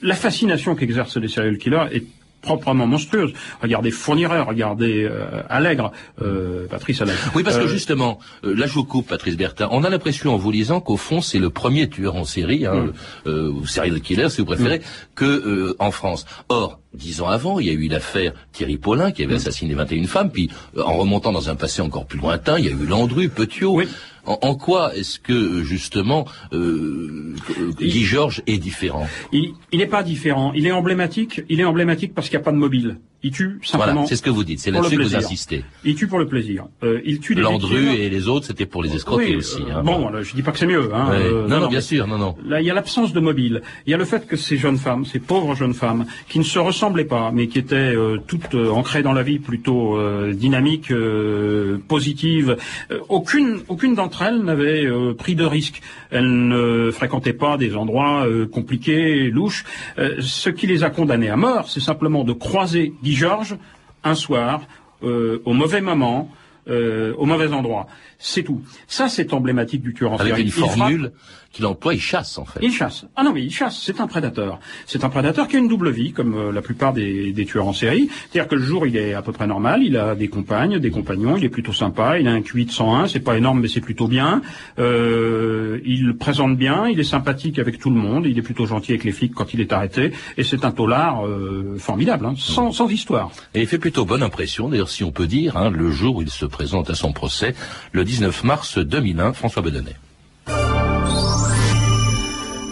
La 0.01 0.15
fascination 0.15 0.75
qu'exercent 0.75 1.17
les 1.17 1.27
serial 1.27 1.57
killers 1.57 1.72
est 1.91 2.03
proprement 2.43 2.85
monstrueuse. 2.85 3.31
Regardez 3.61 3.89
Fourniret, 3.89 4.41
regardez 4.41 5.05
euh, 5.09 5.41
Allègre, 5.49 5.91
euh, 6.21 6.67
Patrice 6.67 7.01
Allègre. 7.01 7.17
Oui, 7.35 7.41
parce 7.43 7.57
que 7.57 7.63
Euh, 7.63 7.67
justement, 7.67 8.19
euh, 8.43 8.53
là 8.53 8.67
je 8.67 8.73
vous 8.73 8.83
coupe, 8.83 9.07
Patrice 9.07 9.37
Bertin, 9.37 9.69
on 9.71 9.83
a 9.85 9.89
l'impression 9.89 10.33
en 10.33 10.37
vous 10.37 10.51
lisant 10.51 10.81
qu'au 10.81 10.97
fond 10.97 11.21
c'est 11.21 11.39
le 11.39 11.49
premier 11.49 11.87
tueur 11.89 12.15
en 12.17 12.25
série, 12.25 12.65
hein, 12.65 12.91
euh, 13.27 13.49
ou 13.49 13.65
serial 13.65 14.01
killer 14.01 14.29
si 14.29 14.41
vous 14.41 14.45
préférez, 14.45 14.81
que 15.15 15.23
euh, 15.23 15.75
en 15.79 15.91
France. 15.91 16.25
Or, 16.49 16.79
dix 16.93 17.21
ans 17.21 17.29
avant, 17.29 17.59
il 17.59 17.67
y 17.67 17.69
a 17.69 17.73
eu 17.73 17.87
l'affaire 17.87 18.33
Thierry 18.51 18.77
Paulin 18.77 19.11
qui 19.13 19.23
avait 19.23 19.35
assassiné 19.35 19.73
21 19.73 20.05
femmes, 20.07 20.29
puis 20.29 20.49
en 20.77 20.97
remontant 20.97 21.31
dans 21.31 21.49
un 21.49 21.55
passé 21.55 21.81
encore 21.81 22.05
plus 22.05 22.19
lointain, 22.19 22.59
il 22.59 22.65
y 22.65 22.67
a 22.67 22.71
eu 22.71 22.85
Landru, 22.85 23.29
Petiot. 23.29 23.81
En, 24.25 24.39
en 24.41 24.55
quoi 24.55 24.95
est-ce 24.95 25.19
que 25.19 25.33
euh, 25.33 25.63
justement 25.63 26.25
euh, 26.53 27.35
Guy 27.79 28.03
Georges 28.03 28.41
est 28.47 28.57
différent? 28.57 29.07
Il 29.31 29.53
il 29.71 29.79
n'est 29.79 29.87
pas 29.87 30.03
différent. 30.03 30.53
Il 30.53 30.65
est 30.65 30.71
emblématique. 30.71 31.41
Il 31.49 31.59
est 31.59 31.65
emblématique 31.65 32.13
parce 32.13 32.29
qu'il 32.29 32.37
n'y 32.37 32.41
a 32.41 32.45
pas 32.45 32.51
de 32.51 32.57
mobile. 32.57 32.97
Il 33.25 33.31
tue 33.31 33.57
Voilà, 33.71 33.85
simplement. 33.85 34.05
c'est 34.05 34.17
ce 34.17 34.21
que 34.21 34.29
vous 34.29 34.43
dites, 34.43 34.59
c'est 34.59 34.69
là-dessus 34.69 34.97
que 34.97 35.01
vous 35.03 35.15
insistez. 35.15 35.63
Il 35.85 35.95
tue 35.95 36.07
pour 36.07 36.19
le 36.19 36.27
plaisir. 36.27 36.65
Euh, 36.83 36.99
il 37.05 37.19
tue 37.19 37.35
Landru 37.35 37.93
et 37.95 38.09
les 38.09 38.27
autres, 38.27 38.45
c'était 38.47 38.65
pour 38.65 38.83
les 38.83 38.93
escroquer 38.95 39.29
Oui, 39.29 39.35
aussi. 39.37 39.61
euh, 39.61 39.77
hein. 39.77 39.81
bon, 39.83 39.99
voilà, 39.99 40.21
je 40.21 40.33
dis 40.35 40.41
pas 40.43 40.51
que 40.51 40.59
c'est 40.59 40.65
mieux. 40.65 40.93
Hein, 40.93 41.07
euh, 41.13 41.47
non, 41.47 41.61
non, 41.61 41.67
bien 41.69 41.79
sûr, 41.79 42.05
non, 42.05 42.17
non. 42.17 42.35
Là, 42.45 42.59
il 42.59 42.67
y 42.67 42.69
a 42.69 42.73
l'absence 42.73 43.13
de 43.13 43.19
mobile. 43.21 43.61
Il 43.87 43.91
y 43.91 43.93
a 43.93 43.97
le 43.97 44.03
fait 44.03 44.27
que 44.27 44.35
ces 44.35 44.57
jeunes 44.57 44.77
femmes, 44.77 45.05
ces 45.05 45.19
pauvres 45.19 45.55
jeunes 45.55 45.73
femmes, 45.73 46.05
qui 46.27 46.37
ne 46.37 46.43
se 46.43 46.59
ressemblaient 46.59 47.05
pas, 47.05 47.31
mais 47.33 47.47
qui 47.47 47.59
étaient 47.59 47.75
euh, 47.95 48.17
toutes 48.27 48.55
ancrées 48.55 49.03
dans 49.03 49.13
la 49.13 49.23
vie, 49.23 49.39
plutôt 49.39 49.97
euh, 49.97 50.33
dynamiques, 50.33 50.91
euh, 50.91 51.77
positives, 51.87 52.57
euh, 52.91 52.99
aucune, 53.07 53.59
aucune 53.69 53.95
d'entre 53.95 54.23
elles 54.23 54.41
n'avait 54.43 54.85
euh, 54.85 55.13
pris 55.13 55.35
de 55.35 55.45
risque. 55.45 55.81
Elles 56.11 56.47
ne 56.47 56.91
fréquentaient 56.91 57.31
pas 57.33 57.55
des 57.57 57.75
endroits 57.77 58.27
euh, 58.27 58.45
compliqués, 58.47 59.29
louches. 59.29 59.63
Euh, 59.97 60.15
ce 60.19 60.49
qui 60.49 60.67
les 60.67 60.83
a 60.83 60.89
condamnées 60.89 61.29
à 61.29 61.37
mort, 61.37 61.69
c'est 61.69 61.79
simplement 61.79 62.23
de 62.25 62.33
croiser 62.33 62.93
Georges 63.13 63.55
un 64.03 64.15
soir, 64.15 64.61
euh, 65.03 65.41
au 65.45 65.53
mauvais 65.53 65.81
moment, 65.81 66.29
euh, 66.69 67.13
au 67.17 67.25
mauvais 67.25 67.51
endroit. 67.53 67.87
C'est 68.19 68.43
tout. 68.43 68.61
Ça, 68.87 69.09
c'est 69.09 69.33
emblématique 69.33 69.81
du 69.81 69.93
tueur 69.93 70.13
en 70.13 70.17
Avec 70.17 70.35
série. 70.35 70.43
une 70.43 70.51
formule 70.51 71.11
qu'il 71.53 71.65
emploie, 71.65 71.93
il 71.93 72.01
chasse 72.01 72.37
en 72.37 72.45
fait. 72.45 72.59
il 72.61 72.73
chasse. 72.73 73.05
Ah 73.15 73.23
non, 73.23 73.31
mais 73.31 73.43
il 73.43 73.51
chasse. 73.51 73.79
C'est 73.81 74.01
un 74.01 74.07
prédateur. 74.07 74.59
C'est 74.85 75.03
un 75.03 75.09
prédateur 75.09 75.47
qui 75.47 75.55
a 75.55 75.59
une 75.59 75.67
double 75.67 75.91
vie, 75.91 76.11
comme 76.11 76.35
euh, 76.35 76.51
la 76.51 76.61
plupart 76.61 76.93
des, 76.93 77.31
des 77.31 77.45
tueurs 77.45 77.67
en 77.67 77.73
série. 77.73 78.09
C'est-à-dire 78.31 78.49
que 78.49 78.55
le 78.55 78.63
jour, 78.63 78.87
il 78.87 78.97
est 78.97 79.13
à 79.13 79.21
peu 79.21 79.31
près 79.31 79.47
normal. 79.47 79.83
Il 79.83 79.95
a 79.95 80.15
des 80.15 80.27
compagnes, 80.27 80.79
des 80.79 80.91
compagnons. 80.91 81.37
Il 81.37 81.45
est 81.45 81.49
plutôt 81.49 81.73
sympa. 81.73 82.19
Il 82.19 82.27
a 82.27 82.31
un 82.31 82.41
QI 82.41 82.65
de 82.65 82.71
101. 82.71 83.07
C'est 83.07 83.19
pas 83.19 83.37
énorme, 83.37 83.61
mais 83.61 83.67
c'est 83.67 83.81
plutôt 83.81 84.07
bien. 84.07 84.41
Euh, 84.79 85.79
il 85.85 86.17
présente 86.17 86.57
bien. 86.57 86.87
Il 86.87 86.99
est 86.99 87.03
sympathique 87.03 87.59
avec 87.59 87.79
tout 87.79 87.91
le 87.91 87.97
monde. 87.97 88.25
Il 88.25 88.37
est 88.37 88.41
plutôt 88.41 88.65
gentil 88.65 88.91
avec 88.91 89.03
les 89.03 89.11
flics 89.11 89.33
quand 89.33 89.53
il 89.53 89.61
est 89.61 89.71
arrêté. 89.71 90.11
Et 90.37 90.43
c'est 90.43 90.65
un 90.65 90.71
taulard 90.71 91.25
euh, 91.27 91.75
formidable, 91.77 92.25
hein, 92.25 92.33
sans, 92.37 92.71
sans 92.71 92.89
histoire. 92.89 93.31
Et 93.53 93.61
il 93.61 93.67
fait 93.67 93.77
plutôt 93.77 94.05
bonne 94.05 94.23
impression, 94.23 94.69
d'ailleurs 94.69 94.89
si 94.89 95.03
on 95.03 95.11
peut 95.11 95.27
dire, 95.27 95.57
hein, 95.57 95.69
le 95.69 95.91
jour 95.91 96.17
où 96.17 96.21
il 96.21 96.29
se 96.29 96.45
présente 96.45 96.89
à 96.89 96.95
son 96.95 97.13
procès, 97.13 97.53
le 97.91 98.03
19 98.03 98.43
mars 98.43 98.77
2001, 98.77 99.33
François 99.33 99.61
Bedonnet. 99.61 99.95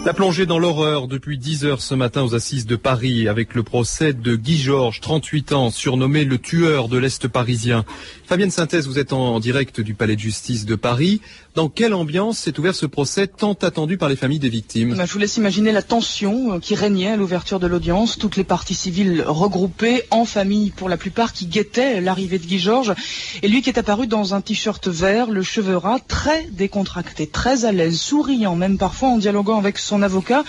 La 0.04 0.14
plongée 0.14 0.46
dans 0.46 0.58
l'horreur 0.58 1.06
depuis 1.06 1.38
10 1.38 1.64
heures 1.64 1.80
ce 1.80 1.94
matin 1.94 2.24
aux 2.24 2.34
assises 2.34 2.66
de 2.66 2.74
Paris 2.74 3.28
avec 3.28 3.54
le 3.54 3.62
procès 3.62 4.12
de 4.12 4.34
Guy 4.34 4.58
Georges, 4.58 5.00
38 5.00 5.52
ans, 5.52 5.70
surnommé 5.70 6.24
le 6.24 6.38
tueur 6.38 6.88
de 6.88 6.98
l'Est 6.98 7.28
parisien. 7.28 7.84
Fabienne 8.26 8.50
Synthèse, 8.50 8.88
vous 8.88 8.98
êtes 8.98 9.12
en 9.12 9.38
direct 9.38 9.80
du 9.80 9.94
Palais 9.94 10.16
de 10.16 10.20
justice 10.20 10.66
de 10.66 10.74
Paris. 10.74 11.20
Dans 11.54 11.68
quelle 11.68 11.94
ambiance 11.94 12.38
s'est 12.38 12.58
ouvert 12.58 12.74
ce 12.74 12.86
procès 12.86 13.28
tant 13.28 13.52
attendu 13.52 13.96
par 13.96 14.08
les 14.08 14.16
familles 14.16 14.40
des 14.40 14.48
victimes? 14.48 14.96
Bah, 14.96 15.04
je 15.06 15.12
vous 15.12 15.18
laisse 15.18 15.36
imaginer 15.36 15.70
la 15.70 15.82
tension 15.82 16.54
euh, 16.54 16.58
qui 16.58 16.74
régnait 16.74 17.12
à 17.12 17.16
l'ouverture 17.16 17.60
de 17.60 17.66
l'audience, 17.66 18.18
toutes 18.18 18.36
les 18.36 18.44
parties 18.44 18.74
civiles 18.74 19.22
regroupées 19.26 20.02
en 20.10 20.24
famille 20.24 20.70
pour 20.70 20.88
la 20.88 20.96
plupart 20.96 21.32
qui 21.32 21.46
guettaient 21.46 22.00
l'arrivée 22.00 22.38
de 22.38 22.46
Guy 22.46 22.58
Georges 22.58 22.94
et 23.42 23.48
lui 23.48 23.62
qui 23.62 23.68
est 23.68 23.78
apparu 23.78 24.06
dans 24.06 24.34
un 24.34 24.40
t-shirt 24.40 24.88
vert, 24.88 25.30
le 25.30 25.42
cheveu 25.42 25.76
ras, 25.76 26.00
très 26.00 26.44
décontracté, 26.50 27.26
très 27.26 27.66
à 27.66 27.72
l'aise, 27.72 28.00
souriant 28.00 28.56
même 28.56 28.78
parfois 28.78 29.10
en 29.10 29.18
dialoguant 29.18 29.58
avec 29.58 29.78
son 29.78 29.91
avocat. 30.00 30.44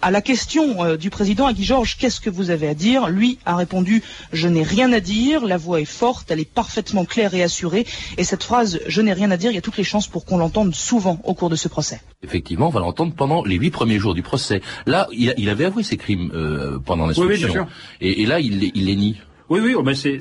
À 0.00 0.10
la 0.10 0.22
question 0.22 0.82
euh, 0.82 0.96
du 0.96 1.10
président 1.10 1.44
à 1.46 1.52
Guy 1.52 1.64
Georges, 1.64 1.98
qu'est-ce 1.98 2.20
que 2.20 2.30
vous 2.30 2.48
avez 2.48 2.68
à 2.68 2.74
dire? 2.74 3.08
Lui 3.08 3.38
a 3.44 3.54
répondu 3.56 4.02
je 4.32 4.48
n'ai 4.48 4.62
rien 4.62 4.90
à 4.94 5.00
dire, 5.00 5.44
la 5.44 5.58
voix 5.58 5.80
est 5.80 5.84
forte, 5.84 6.30
elle 6.30 6.40
est 6.40 6.50
parfaitement 6.50 7.04
claire 7.04 7.34
et 7.34 7.42
assurée 7.42 7.84
et 8.16 8.24
cette 8.24 8.42
phrase 8.44 8.80
je 8.86 9.02
n'ai 9.02 9.12
rien 9.12 9.30
à 9.30 9.36
dire, 9.36 9.50
il 9.50 9.54
y 9.54 9.58
a 9.58 9.62
toutes 9.62 9.76
les 9.76 9.84
chances 9.84 10.06
pour 10.06 10.24
qu'on 10.24 10.38
l'entende 10.38 10.74
souvent 10.74 11.20
au 11.24 11.34
cours 11.34 11.50
de 11.50 11.56
ce 11.56 11.68
procès. 11.68 12.00
Effectivement, 12.22 12.68
on 12.68 12.70
va 12.70 12.80
l'entendre 12.80 13.12
pendant 13.14 13.44
les 13.44 13.56
huit 13.56 13.70
premiers 13.72 13.98
jours 13.98 14.14
du 14.14 14.22
procès. 14.22 14.62
Là, 14.86 15.08
il, 15.12 15.30
a- 15.30 15.34
il 15.36 15.48
avait 15.48 15.64
avoué 15.66 15.82
ses 15.82 15.96
crimes 15.96 16.30
euh, 16.34 16.78
pendant 16.78 17.06
Oui, 17.08 17.14
oui, 17.18 17.26
l'instruction. 17.28 17.48
bien 17.48 17.64
sûr. 17.64 17.66
et, 18.00 18.22
et 18.22 18.26
là, 18.26 18.40
il, 18.40 18.70
il 18.74 18.84
les 18.86 18.96
nie. 18.96 19.16
Oui, 19.48 19.60
oui, 19.62 19.74
oh, 19.76 19.82
ben 19.82 19.94
c'est, 19.94 20.16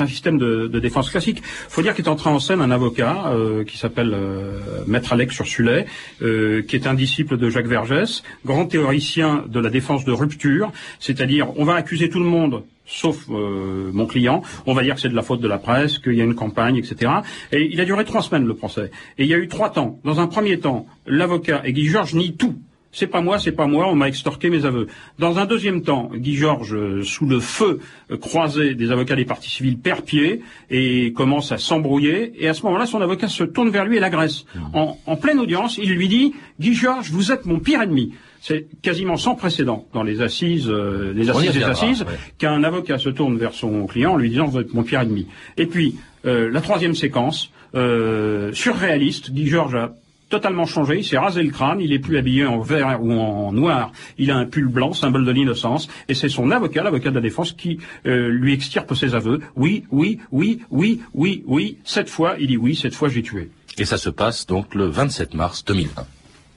un 0.00 0.06
système 0.06 0.38
de, 0.38 0.78
défense 0.78 1.10
classique. 1.10 1.42
faut 1.44 1.82
dire 1.82 1.94
qu'il 1.94 2.04
est 2.04 2.08
entré 2.08 2.30
en 2.30 2.38
scène 2.38 2.60
un 2.60 2.70
avocat 2.70 3.26
euh, 3.28 3.64
qui 3.64 3.76
s'appelle 3.76 4.12
euh, 4.14 4.60
Maître 4.86 5.12
Alex 5.12 5.38
Ursulet, 5.38 5.86
euh, 6.22 6.62
qui 6.62 6.76
est 6.76 6.86
un 6.86 6.94
disciple 6.94 7.36
de 7.36 7.50
Jacques 7.50 7.66
Vergès, 7.66 8.22
grand 8.44 8.66
théoricien 8.66 9.44
de 9.48 9.60
la 9.60 9.70
défense 9.70 10.04
de 10.04 10.12
rupture, 10.12 10.72
c'est-à-dire 11.00 11.48
on 11.56 11.64
va 11.64 11.74
accuser 11.74 12.08
tout 12.08 12.20
le 12.20 12.26
monde 12.26 12.62
sauf 12.86 13.26
euh, 13.30 13.90
mon 13.92 14.06
client, 14.06 14.42
on 14.66 14.74
va 14.74 14.82
dire 14.82 14.94
que 14.96 15.00
c'est 15.00 15.08
de 15.08 15.14
la 15.14 15.22
faute 15.22 15.40
de 15.40 15.48
la 15.48 15.58
presse, 15.58 15.98
qu'il 15.98 16.14
y 16.14 16.20
a 16.20 16.24
une 16.24 16.34
campagne, 16.34 16.76
etc. 16.76 17.10
Et 17.50 17.68
il 17.72 17.80
a 17.80 17.84
duré 17.84 18.04
trois 18.04 18.22
semaines 18.22 18.46
le 18.46 18.54
procès. 18.54 18.90
Et 19.18 19.24
il 19.24 19.28
y 19.28 19.34
a 19.34 19.38
eu 19.38 19.48
trois 19.48 19.70
temps. 19.70 20.00
Dans 20.04 20.20
un 20.20 20.26
premier 20.26 20.58
temps, 20.58 20.86
l'avocat 21.06 21.62
et 21.64 21.72
Guy 21.72 21.86
Georges 21.86 22.14
nient 22.14 22.36
tout. 22.36 22.56
C'est 22.92 23.06
pas 23.06 23.22
moi, 23.22 23.38
c'est 23.38 23.52
pas 23.52 23.66
moi, 23.66 23.88
on 23.88 23.94
m'a 23.94 24.08
extorqué 24.08 24.50
mes 24.50 24.66
aveux. 24.66 24.86
Dans 25.18 25.38
un 25.38 25.46
deuxième 25.46 25.82
temps, 25.82 26.10
Guy 26.14 26.36
Georges, 26.36 26.74
euh, 26.74 27.02
sous 27.02 27.26
le 27.26 27.40
feu 27.40 27.80
euh, 28.10 28.18
croisé 28.18 28.74
des 28.74 28.90
avocats 28.92 29.16
des 29.16 29.24
partis 29.24 29.50
civils, 29.50 29.78
perd 29.78 30.02
pied 30.02 30.42
et 30.70 31.12
commence 31.14 31.52
à 31.52 31.58
s'embrouiller. 31.58 32.32
Et 32.38 32.48
à 32.48 32.54
ce 32.54 32.62
moment-là, 32.64 32.84
son 32.84 33.00
avocat 33.00 33.28
se 33.28 33.44
tourne 33.44 33.70
vers 33.70 33.86
lui 33.86 33.96
et 33.96 34.00
l'agresse. 34.00 34.44
En, 34.74 34.98
en 35.06 35.16
pleine 35.16 35.40
audience, 35.40 35.78
il 35.78 35.90
lui 35.90 36.08
dit 36.08 36.34
Guy 36.60 36.74
Georges, 36.74 37.10
vous 37.10 37.32
êtes 37.32 37.46
mon 37.46 37.58
pire 37.58 37.80
ennemi. 37.80 38.12
C'est 38.42 38.66
quasiment 38.82 39.16
sans 39.16 39.36
précédent 39.36 39.86
dans 39.94 40.02
les 40.02 40.20
assises, 40.20 40.68
euh, 40.68 41.12
les 41.14 41.30
assises 41.30 41.52
des 41.52 41.62
assises, 41.62 42.02
ouais. 42.02 42.18
qu'un 42.38 42.64
avocat 42.64 42.98
se 42.98 43.08
tourne 43.08 43.38
vers 43.38 43.52
son 43.52 43.86
client 43.86 44.14
en 44.14 44.16
lui 44.16 44.30
disant 44.30 44.46
vous 44.46 44.58
êtes 44.58 44.74
mon 44.74 44.82
pire 44.82 45.00
ennemi. 45.00 45.28
Et 45.56 45.66
puis 45.66 45.94
euh, 46.26 46.50
la 46.50 46.60
troisième 46.60 46.94
séquence, 46.94 47.52
euh, 47.76 48.52
surréaliste, 48.52 49.30
Guy 49.32 49.46
Georges 49.46 49.76
a 49.76 49.94
totalement 50.32 50.64
changé, 50.64 50.96
il 50.96 51.04
s'est 51.04 51.18
rasé 51.18 51.42
le 51.42 51.50
crâne, 51.50 51.78
il 51.78 51.92
est 51.92 51.98
plus 51.98 52.16
habillé 52.16 52.46
en 52.46 52.58
vert 52.58 53.02
ou 53.02 53.12
en 53.12 53.52
noir, 53.52 53.92
il 54.16 54.30
a 54.30 54.36
un 54.36 54.46
pull 54.46 54.66
blanc, 54.66 54.94
symbole 54.94 55.26
de 55.26 55.30
l'innocence, 55.30 55.88
et 56.08 56.14
c'est 56.14 56.30
son 56.30 56.50
avocat, 56.50 56.82
l'avocat 56.82 57.10
de 57.10 57.16
la 57.16 57.20
défense, 57.20 57.52
qui 57.52 57.78
euh, 58.06 58.30
lui 58.30 58.54
extirpe 58.54 58.94
ses 58.94 59.14
aveux. 59.14 59.40
Oui, 59.56 59.84
oui, 59.90 60.20
oui, 60.30 60.62
oui, 60.70 61.02
oui, 61.12 61.44
oui, 61.46 61.76
cette 61.84 62.08
fois, 62.08 62.36
il 62.38 62.46
dit 62.46 62.56
oui, 62.56 62.74
cette 62.74 62.94
fois 62.94 63.10
j'ai 63.10 63.22
tué. 63.22 63.50
Et 63.76 63.84
ça 63.84 63.98
se 63.98 64.08
passe 64.08 64.46
donc 64.46 64.74
le 64.74 64.86
27 64.86 65.34
mars 65.34 65.66
2001. 65.66 66.06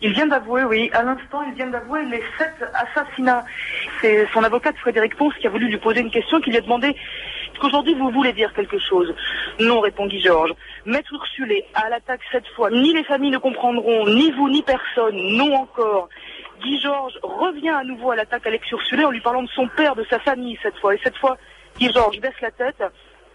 Il 0.01 0.13
vient 0.13 0.27
d'avouer, 0.27 0.63
oui. 0.63 0.89
À 0.93 1.03
l'instant, 1.03 1.41
il 1.49 1.55
vient 1.55 1.67
d'avouer 1.67 2.05
les 2.05 2.21
sept 2.37 2.55
assassinats. 2.73 3.43
C'est 4.01 4.27
son 4.33 4.43
avocate 4.43 4.77
Frédéric 4.77 5.15
Ponce 5.17 5.33
qui 5.41 5.47
a 5.47 5.49
voulu 5.49 5.67
lui 5.67 5.79
poser 5.79 5.99
une 5.99 6.11
question, 6.11 6.39
qui 6.39 6.51
lui 6.51 6.57
a 6.57 6.61
demandé 6.61 6.95
qu'aujourd'hui 7.59 7.93
vous 7.93 8.09
voulez 8.09 8.33
dire 8.33 8.53
quelque 8.53 8.79
chose 8.79 9.13
Non, 9.59 9.79
répond 9.79 10.07
Guy 10.07 10.21
Georges. 10.21 10.53
Maître 10.85 11.13
Ursulé, 11.13 11.65
à 11.73 11.89
l'attaque 11.89 12.21
cette 12.31 12.47
fois, 12.55 12.69
ni 12.71 12.93
les 12.93 13.03
familles 13.03 13.31
ne 13.31 13.37
comprendront, 13.37 14.05
ni 14.07 14.31
vous, 14.31 14.49
ni 14.49 14.61
personne, 14.63 15.15
non 15.15 15.53
encore. 15.55 16.09
Guy 16.61 16.79
Georges 16.79 17.17
revient 17.21 17.69
à 17.69 17.83
nouveau 17.83 18.11
à 18.11 18.15
l'attaque 18.15 18.47
Alex 18.47 18.69
Ursulé 18.71 19.03
en 19.05 19.11
lui 19.11 19.21
parlant 19.21 19.43
de 19.43 19.49
son 19.49 19.67
père, 19.67 19.95
de 19.95 20.05
sa 20.09 20.19
famille 20.19 20.57
cette 20.63 20.77
fois. 20.77 20.95
Et 20.95 20.99
cette 21.03 21.17
fois, 21.17 21.37
Guy 21.77 21.91
Georges 21.93 22.19
baisse 22.19 22.39
la 22.41 22.51
tête. 22.51 22.81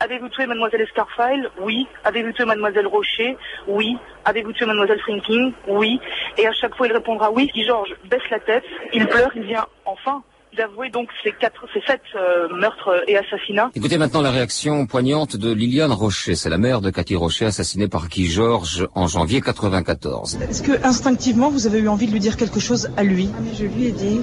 Avez-vous 0.02 0.30
tué 0.30 0.46
mademoiselle 0.46 0.80
Escarfile 0.80 1.50
Oui. 1.61 1.87
Avez-vous 2.04 2.33
tué 2.33 2.46
mademoiselle 2.46 2.87
Rocher? 2.87 3.37
Oui. 3.66 3.98
Avez-vous 4.24 4.52
tué 4.52 4.64
mademoiselle 4.64 4.98
Frinking 5.00 5.52
Oui. 5.68 6.00
Et 6.38 6.46
à 6.46 6.52
chaque 6.52 6.74
fois, 6.74 6.87
il 6.87 6.92
répondra 6.94 7.30
oui. 7.30 7.50
Guy 7.54 7.64
Georges 7.64 7.94
baisse 8.06 8.28
la 8.30 8.40
tête, 8.40 8.64
il 8.94 9.06
pleure, 9.06 9.30
il 9.35 9.42
vient 9.42 9.66
enfin 9.85 10.22
d'avouer 10.56 10.90
donc 10.90 11.08
ces 11.22 11.32
quatre, 11.32 11.64
ces 11.72 11.80
sept 11.86 12.00
euh, 12.16 12.48
meurtres 12.54 13.04
et 13.08 13.16
assassinats. 13.16 13.70
Écoutez 13.74 13.98
maintenant 13.98 14.20
la 14.20 14.30
réaction 14.30 14.86
poignante 14.86 15.36
de 15.36 15.52
Liliane 15.52 15.92
Rocher. 15.92 16.34
C'est 16.34 16.50
la 16.50 16.58
mère 16.58 16.80
de 16.80 16.90
Cathy 16.90 17.14
Rocher, 17.16 17.46
assassinée 17.46 17.88
par 17.88 18.08
Guy 18.08 18.26
Georges 18.26 18.86
en 18.94 19.06
janvier 19.06 19.40
94. 19.40 20.38
Est-ce 20.50 20.62
que 20.62 20.72
instinctivement 20.84 21.50
vous 21.50 21.66
avez 21.66 21.78
eu 21.78 21.88
envie 21.88 22.06
de 22.06 22.12
lui 22.12 22.20
dire 22.20 22.36
quelque 22.36 22.60
chose 22.60 22.90
à 22.96 23.04
lui? 23.04 23.30
Je 23.58 23.64
lui 23.64 23.86
ai 23.86 23.92
dit, 23.92 24.20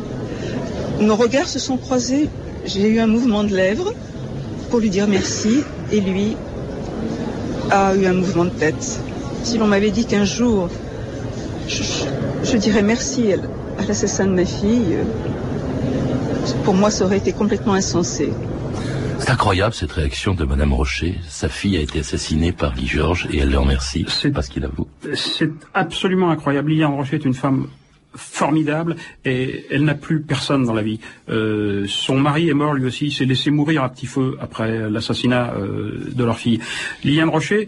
nos 0.99 1.15
regards 1.15 1.47
se 1.47 1.59
sont 1.59 1.77
croisés, 1.77 2.29
j'ai 2.65 2.87
eu 2.89 2.99
un 2.99 3.07
mouvement 3.07 3.43
de 3.43 3.55
lèvres 3.55 3.93
pour 4.69 4.79
lui 4.79 4.89
dire 4.89 5.07
merci 5.07 5.63
et 5.91 6.01
lui 6.01 6.35
a 7.71 7.95
eu 7.95 8.05
un 8.05 8.13
mouvement 8.13 8.45
de 8.45 8.49
tête. 8.49 8.99
Si 9.43 9.57
l'on 9.57 9.67
m'avait 9.67 9.91
dit 9.91 10.05
qu'un 10.05 10.25
jour 10.25 10.67
je, 11.67 11.83
je- 11.83 12.03
je 12.51 12.57
dirais 12.57 12.81
merci 12.81 13.33
à 13.33 13.37
l'assassin 13.87 14.25
de 14.25 14.31
ma 14.31 14.45
fille, 14.45 14.95
euh, 14.95 15.03
pour 16.63 16.73
moi 16.73 16.89
ça 16.89 17.05
aurait 17.05 17.17
été 17.17 17.31
complètement 17.33 17.73
insensé. 17.73 18.29
C'est 19.19 19.31
incroyable 19.31 19.73
cette 19.73 19.91
réaction 19.91 20.35
de 20.35 20.45
Madame 20.45 20.73
Rocher. 20.73 21.15
Sa 21.27 21.49
fille 21.49 21.75
a 21.75 21.81
été 21.81 21.99
assassinée 21.99 22.51
par 22.51 22.75
Guy 22.75 22.87
Georges 22.87 23.27
et 23.31 23.39
elle 23.39 23.49
le 23.49 23.57
remercie 23.57 24.05
parce 24.33 24.47
qu'il 24.47 24.63
avoue. 24.63 24.87
C'est 25.15 25.51
absolument 25.73 26.29
incroyable. 26.29 26.69
Liliane 26.69 26.93
Rocher 26.93 27.15
est 27.15 27.25
une 27.25 27.33
femme 27.33 27.67
formidable 28.13 28.95
et 29.25 29.65
elle 29.71 29.83
n'a 29.83 29.95
plus 29.95 30.21
personne 30.21 30.65
dans 30.65 30.73
la 30.73 30.83
vie. 30.83 30.99
Euh, 31.29 31.85
son 31.87 32.19
mari 32.19 32.49
est 32.49 32.53
mort 32.53 32.73
lui 32.73 32.85
aussi, 32.85 33.07
il 33.07 33.11
s'est 33.11 33.25
laissé 33.25 33.51
mourir 33.51 33.83
à 33.83 33.89
petit 33.89 34.05
feu 34.05 34.37
après 34.39 34.89
l'assassinat 34.89 35.53
euh, 35.55 36.11
de 36.13 36.23
leur 36.23 36.37
fille. 36.37 36.59
Liliane 37.03 37.29
Rocher, 37.29 37.67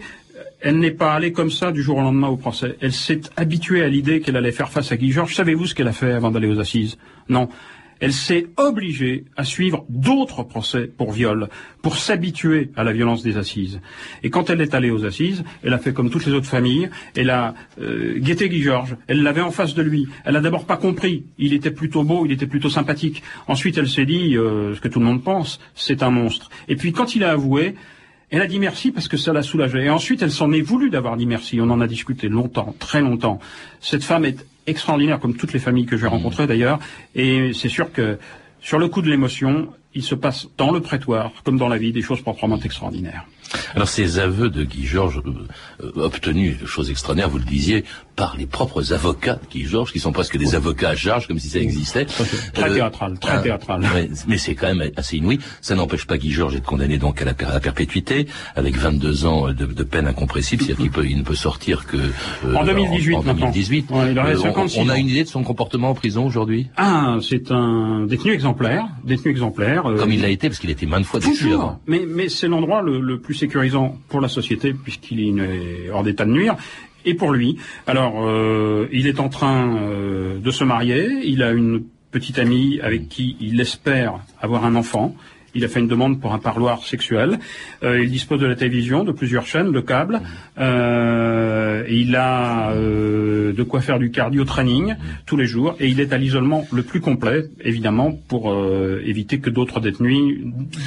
elle 0.62 0.80
n'est 0.80 0.92
pas 0.92 1.14
allée 1.14 1.32
comme 1.32 1.52
ça 1.52 1.72
du 1.72 1.82
jour 1.82 1.98
au 1.98 2.02
lendemain 2.02 2.28
au 2.28 2.38
procès. 2.38 2.78
Elle 2.82 2.94
s'est 2.94 3.22
habituée 3.38 3.84
à 3.84 3.88
l'idée 3.88 4.22
qu'elle 4.22 4.36
allait 4.36 4.52
faire 4.52 4.70
face 4.70 4.92
à 4.92 4.98
Guy 4.98 5.12
Georges. 5.12 5.36
Savez-vous 5.36 5.68
ce 5.68 5.76
qu'elle 5.76 5.88
a 5.88 5.94
fait 5.94 6.12
avant 6.12 6.32
d'aller 6.32 6.50
aux 6.50 6.60
assises? 6.60 6.98
Non. 7.28 7.50
Elle 8.00 8.14
s'est 8.14 8.48
obligée 8.58 9.26
à 9.38 9.44
suivre 9.44 9.86
d'autres 9.90 10.44
procès 10.44 10.88
pour 10.88 11.12
viol, 11.12 11.50
pour 11.82 11.98
s'habituer 11.98 12.72
à 12.76 12.84
la 12.84 12.94
violence 12.94 13.24
des 13.24 13.38
assises. 13.38 13.82
Et 14.24 14.30
quand 14.30 14.50
elle 14.50 14.62
est 14.62 14.74
allée 14.74 14.92
aux 14.92 15.06
assises, 15.06 15.44
elle 15.64 15.74
a 15.74 15.78
fait 15.78 15.94
comme 15.94 16.10
toutes 16.10 16.26
les 16.26 16.34
autres 16.34 16.48
familles, 16.48 16.90
elle 17.16 17.30
a 17.30 17.54
euh, 17.82 18.18
guetté 18.20 18.50
Guy 18.50 18.62
Georges, 18.62 18.96
elle 19.08 19.24
l'avait 19.24 19.42
en 19.42 19.52
face 19.52 19.74
de 19.74 19.82
lui. 19.82 20.08
Elle 20.26 20.36
a 20.36 20.42
d'abord 20.42 20.66
pas 20.66 20.78
compris, 20.78 21.26
il 21.38 21.54
était 21.54 21.72
plutôt 21.72 22.04
beau, 22.04 22.26
il 22.26 22.32
était 22.32 22.48
plutôt 22.48 22.70
sympathique. 22.70 23.24
Ensuite, 23.48 23.78
elle 23.78 23.90
s'est 23.90 24.06
dit, 24.06 24.38
euh, 24.38 24.76
ce 24.76 24.82
que 24.82 24.88
tout 24.88 25.00
le 25.00 25.06
monde 25.06 25.24
pense, 25.24 25.60
c'est 25.76 26.04
un 26.04 26.12
monstre. 26.12 26.50
Et 26.68 26.76
puis 26.76 26.92
quand 26.92 27.16
il 27.16 27.24
a 27.24 27.32
avoué, 27.32 27.76
elle 28.32 28.42
a 28.42 28.48
dit 28.48 28.60
merci 28.60 28.92
parce 28.92 29.08
que 29.08 29.18
ça 29.18 29.34
l'a 29.34 29.42
soulagée. 29.42 29.86
Et 29.86 29.90
ensuite, 29.90 30.22
elle 30.22 30.32
s'en 30.32 30.52
est 30.52 30.62
voulu 30.62 30.90
d'avoir 30.90 31.18
dit 31.18 31.26
merci. 31.26 31.60
On 31.62 31.70
en 31.70 31.82
a 31.82 31.88
discuté 31.88 32.30
longtemps, 32.30 32.76
très 32.78 33.02
longtemps. 33.02 33.40
Cette 33.80 34.04
femme 34.04 34.24
est 34.24 34.46
extraordinaire, 34.70 35.20
comme 35.20 35.36
toutes 35.36 35.54
les 35.54 35.60
familles 35.60 35.86
que 35.86 35.98
j'ai 35.98 36.06
mmh. 36.06 36.10
rencontrées 36.10 36.48
d'ailleurs. 36.48 36.80
Et 37.16 37.52
c'est 37.54 37.70
sûr 37.70 37.92
que 37.92 38.18
sur 38.62 38.80
le 38.80 38.88
coup 38.88 39.02
de 39.02 39.10
l'émotion, 39.10 39.70
il 39.94 40.04
se 40.04 40.16
passe 40.16 40.48
dans 40.58 40.72
le 40.72 40.82
prétoire, 40.82 41.32
comme 41.44 41.58
dans 41.58 41.68
la 41.70 41.78
vie, 41.78 41.92
des 41.92 42.02
choses 42.02 42.22
proprement 42.22 42.60
extraordinaires. 42.60 43.26
Alors 43.76 43.90
ces 43.90 44.20
aveux 44.20 44.50
de 44.50 44.64
Guy 44.64 44.86
Georges 44.86 45.22
euh, 45.26 45.84
euh, 45.84 46.04
obtenus, 46.04 46.58
chose 46.66 46.90
extraordinaire, 46.90 47.30
vous 47.30 47.38
le 47.38 47.46
disiez, 47.46 47.84
par 48.16 48.36
les 48.38 48.46
propres 48.46 48.94
avocats 48.94 49.36
de 49.36 49.48
Guy 49.50 49.66
Georges, 49.66 49.92
qui 49.92 50.00
sont 50.00 50.12
presque 50.12 50.38
des 50.38 50.56
avocats 50.56 50.90
à 50.90 50.96
charge, 50.96 51.28
comme 51.28 51.40
si 51.40 51.50
ça 51.50 51.60
existait. 51.60 52.06
Très 52.06 52.70
euh, 52.70 52.74
théâtral, 52.74 53.18
très 53.20 53.38
ah, 53.38 53.40
théâtral. 53.40 53.82
mais 54.28 54.38
c'est 54.38 54.56
quand 54.56 54.74
même 54.74 54.92
assez 54.98 55.18
inouï. 55.18 55.40
Ça 55.62 55.76
n'empêche 55.76 56.06
pas 56.06 56.18
Guy 56.18 56.32
Georges 56.32 56.54
d'être 56.54 56.66
condamné 56.66 56.98
donc 56.98 57.22
à 57.22 57.26
la, 57.26 57.34
perpétuité, 57.34 58.28
avec 58.56 58.76
22 58.76 59.26
ans 59.26 59.54
de, 59.54 59.84
peine 59.84 60.08
incompressible, 60.08 60.64
c'est-à-dire 60.64 60.92
qu'il 60.92 61.18
ne 61.18 61.24
peut 61.24 61.36
sortir 61.36 61.86
que 61.86 61.98
en 62.56 62.64
2018. 62.64 63.16
En, 63.16 63.24
2018. 63.24 63.88
il 64.12 64.20
aurait 64.20 64.36
56 64.36 64.80
on, 64.80 64.90
a 64.90 64.98
une 64.98 65.08
idée 65.08 65.24
de 65.24 65.30
son 65.30 65.44
comportement 65.44 65.92
en 65.92 65.94
prison 65.94 66.26
aujourd'hui? 66.26 66.68
Ah, 66.78 67.18
c'est 67.22 67.52
un 67.52 68.06
détenu 68.06 68.34
exemplaire, 68.34 68.86
détenu 69.04 69.32
exemplaire. 69.32 69.84
Comme 69.84 70.12
il 70.12 70.22
l'a 70.22 70.30
été, 70.30 70.50
parce 70.50 70.60
qu'il 70.60 70.70
était 70.70 70.86
maintes 70.86 71.06
fois 71.06 71.20
détenu 71.20 71.56
Mais, 71.88 72.04
mais 72.08 72.30
c'est 72.30 72.48
l'endroit 72.48 72.82
le, 72.82 73.00
le 73.00 73.20
plus 73.20 73.39
sécurisant 73.40 73.98
pour 74.10 74.22
la 74.22 74.28
société 74.28 74.74
puisqu'il 74.74 75.40
est 75.40 75.90
hors 75.90 76.04
d'état 76.04 76.26
de 76.26 76.32
nuire 76.32 76.56
et 77.06 77.14
pour 77.14 77.32
lui. 77.32 77.58
Alors, 77.88 78.26
euh, 78.26 78.88
il 78.92 79.08
est 79.08 79.20
en 79.20 79.30
train 79.30 79.78
euh, 79.78 80.40
de 80.40 80.52
se 80.52 80.64
marier, 80.64 81.10
il 81.24 81.44
a 81.44 81.52
une 81.52 81.84
petite 82.12 82.40
amie 82.40 82.80
avec 82.82 83.08
qui 83.08 83.38
il 83.40 83.60
espère 83.62 84.20
avoir 84.42 84.66
un 84.66 84.76
enfant. 84.76 85.16
Il 85.56 85.66
a 85.66 85.68
fait 85.68 85.80
une 85.80 85.88
demande 85.88 86.20
pour 86.20 86.34
un 86.34 86.40
parloir 86.40 86.84
sexuel. 86.86 87.40
Euh, 87.84 88.04
il 88.04 88.12
dispose 88.12 88.40
de 88.40 88.46
la 88.46 88.56
télévision, 88.56 89.04
de 89.04 89.12
plusieurs 89.12 89.46
chaînes, 89.46 89.72
de 89.72 89.80
câbles. 89.80 90.22
Euh, 90.58 91.84
il 91.90 92.16
a 92.16 92.72
euh, 92.72 93.54
de 93.54 93.64
quoi 93.64 93.82
faire 93.82 94.00
du 94.00 94.12
cardio 94.12 94.46
training 94.46 94.96
tous 95.26 95.38
les 95.38 95.46
jours. 95.46 95.76
Et 95.80 95.88
il 95.88 96.00
est 96.00 96.14
à 96.14 96.18
l'isolement 96.18 96.68
le 96.72 96.84
plus 96.84 97.02
complet, 97.02 97.46
évidemment, 97.62 98.12
pour 98.28 98.52
euh, 98.52 99.02
éviter 99.06 99.40
que 99.40 99.50
d'autres 99.50 99.80
détenus, 99.80 100.40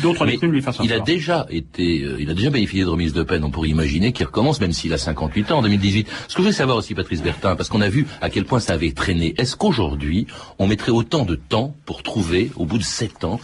d'autres 0.03 0.27
détenus 0.27 0.53
lui 0.53 0.63
fassent 0.63 0.81
un 0.81 0.85
Il 0.85 0.93
a 0.93 1.01
déjà 1.01 1.47
été, 1.51 2.03
euh, 2.03 2.17
il 2.21 2.31
a 2.31 2.35
déjà 2.35 2.51
bénéficié 2.51 2.85
de 2.85 2.89
remise 2.89 3.13
de 3.13 3.23
peine. 3.23 3.45
On 3.45 3.51
pourrait 3.51 3.69
imaginer 3.69 4.13
qu'il 4.13 4.27
recommence, 4.27 4.61
même 4.61 4.73
s'il 4.73 4.93
a 4.93 4.99
58 4.99 5.53
ans 5.53 5.59
en 5.59 5.63
2018. 5.63 6.09
Ce 6.29 6.35
que 6.37 6.43
je 6.43 6.49
veux 6.49 6.53
savoir 6.53 6.77
aussi, 6.77 6.95
Patrice 6.95 7.23
Bertin, 7.23 7.57
parce 7.57 7.69
qu'on 7.69 7.81
a 7.81 7.89
vu 7.89 8.07
à 8.21 8.31
quel 8.31 8.45
point 8.45 8.61
ça 8.61 8.75
avait 8.75 8.93
traîné. 8.93 9.35
Est-ce 9.39 9.57
qu'aujourd'hui, 9.57 10.27
on 10.59 10.67
mettrait 10.67 10.93
autant 10.93 11.25
de 11.25 11.35
temps 11.35 11.75
pour 11.85 12.03
trouver, 12.03 12.51
au 12.57 12.65
bout 12.65 12.79
de 12.79 12.83
7 12.83 13.25
ans, 13.25 13.41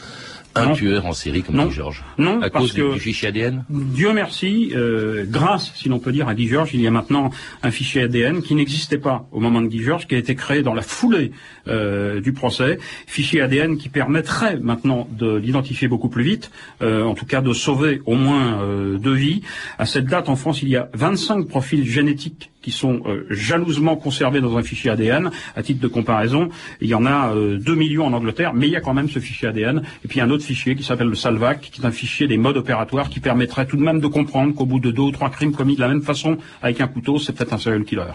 un 0.55 0.73
tueur 0.73 1.07
en 1.07 1.13
série 1.13 1.43
comme 1.43 1.57
Guy 1.69 1.71
Georges 1.71 2.05
Non, 2.19 2.41
à 2.43 2.51
parce 2.51 2.65
cause 2.65 2.73
que 2.73 2.95
du 2.95 3.01
fichier 3.01 3.29
ADN 3.29 3.65
Dieu 3.71 4.13
merci, 4.13 4.73
euh, 4.75 5.25
grâce, 5.27 5.73
si 5.75 5.89
l'on 5.89 5.99
peut 5.99 6.13
dire, 6.13 6.29
à 6.29 6.35
Guy 6.35 6.49
Georges, 6.49 6.71
il 6.75 6.81
y 6.81 6.87
a 6.87 6.91
maintenant 6.91 7.31
un 7.63 7.71
fichier 7.71 8.03
ADN 8.03 8.43
qui 8.43 8.55
n'existait 8.55 8.99
pas 8.99 9.27
au 9.33 9.41
moment 9.41 9.61
de 9.61 9.69
Guy 9.69 9.83
Georges, 9.83 10.07
qui 10.07 10.15
a 10.15 10.19
été 10.19 10.35
créé 10.35 10.63
dans 10.63 10.75
la 10.75 10.83
foulée 10.83 11.33
euh, 11.67 12.21
du 12.21 12.33
procès. 12.33 12.79
Fichier 13.07 13.41
ADN 13.41 13.79
qui 13.79 13.89
permettrait 13.89 14.59
maintenant 14.59 15.09
de 15.11 15.37
l'identifier 15.37 15.89
beaucoup 15.89 16.09
plus 16.09 16.25
vite, 16.25 16.51
euh, 16.83 17.05
en 17.05 17.15
tout 17.15 17.27
cas 17.27 17.41
de 17.41 17.53
sauver 17.53 18.03
au 18.07 18.15
moins 18.15 18.59
deux 18.99 19.15
vies. 19.15 19.43
À 19.79 19.87
cette 19.87 20.07
date, 20.07 20.29
en 20.29 20.37
France, 20.37 20.63
il 20.63 20.69
y 20.69 20.77
a 20.77 20.89
25 20.95 21.49
profils 21.49 21.89
génétiques 21.89 22.51
qui 22.69 22.73
sont 22.73 23.01
jalousement 23.31 23.97
conservés 23.97 24.43
dans 24.43 24.59
un 24.59 24.63
fichier 24.63 24.91
ADN. 24.91 25.31
À 25.57 25.63
titre 25.63 25.81
de 25.81 25.89
comparaison, 25.89 26.51
il 26.83 26.89
y 26.89 26.95
en 26.95 27.07
a 27.07 27.33
2 27.35 27.75
millions 27.75 28.05
en 28.05 28.13
Angleterre, 28.13 28.53
mais 28.53 28.67
il 28.67 28.73
y 28.73 28.77
a 28.77 28.83
quand 28.83 28.93
même 28.93 29.09
ce 29.09 29.21
fichier 29.21 29.49
ADN. 29.49 29.81
Et 30.05 30.09
puis 30.09 30.21
un 30.21 30.29
autre 30.29 30.45
fichier 30.45 30.77
qui 30.77 30.83
s'appelle 30.83 31.07
le 31.07 31.15
Salvac, 31.15 31.61
qui 31.61 31.81
est 31.81 31.87
un 31.87 31.91
fichier 31.91 32.27
des 32.29 32.37
modes 32.37 32.59
opératoires 32.59 33.09
qui 33.09 33.21
permettrait 33.21 33.65
tout 33.65 33.79
de 33.79 33.83
même 33.83 34.01
de 34.01 34.07
comprendre 34.07 34.55
qu'au 34.55 34.67
bout 34.67 34.81
de 34.81 34.91
deux 34.91 35.01
ou 35.01 35.13
trois 35.13 35.31
crimes 35.31 35.53
commis 35.53 35.77
de 35.77 35.81
la 35.81 35.89
même 35.89 36.03
façon 36.03 36.37
avec 36.61 36.83
un 36.83 36.89
couteau, 36.89 37.19
c'est 37.19 37.33
peut-être 37.33 37.55
un 37.55 37.59
serial 37.59 37.85
killer. 37.85 38.13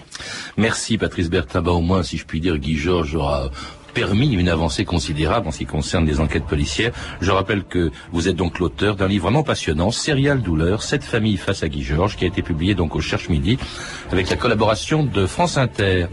Merci 0.55 0.99
Patrice 0.99 1.31
Bertaba. 1.31 1.71
Au 1.71 1.81
moins, 1.81 2.03
si 2.03 2.17
je 2.17 2.25
puis 2.25 2.39
dire, 2.39 2.59
Guy 2.59 2.77
Georges 2.77 3.15
aura 3.15 3.49
permis 3.93 4.33
une 4.33 4.49
avancée 4.49 4.85
considérable 4.85 5.47
en 5.47 5.51
ce 5.51 5.59
qui 5.59 5.65
concerne 5.65 6.05
les 6.05 6.19
enquêtes 6.19 6.45
policières. 6.45 6.91
Je 7.21 7.31
rappelle 7.31 7.63
que 7.63 7.91
vous 8.11 8.27
êtes 8.27 8.35
donc 8.35 8.59
l'auteur 8.59 8.95
d'un 8.95 9.07
livre 9.07 9.23
vraiment 9.23 9.43
passionnant, 9.43 9.91
Serial 9.91 10.41
Douleur, 10.41 10.83
Cette 10.83 11.03
famille 11.03 11.37
face 11.37 11.63
à 11.63 11.69
Guy 11.69 11.83
Georges, 11.83 12.15
qui 12.15 12.25
a 12.25 12.27
été 12.27 12.41
publié 12.41 12.75
donc 12.75 12.95
au 12.95 13.01
Cherche 13.01 13.29
Midi 13.29 13.57
avec 14.11 14.29
la 14.29 14.35
collaboration 14.35 15.03
de 15.03 15.25
France 15.25 15.57
Inter. 15.57 16.07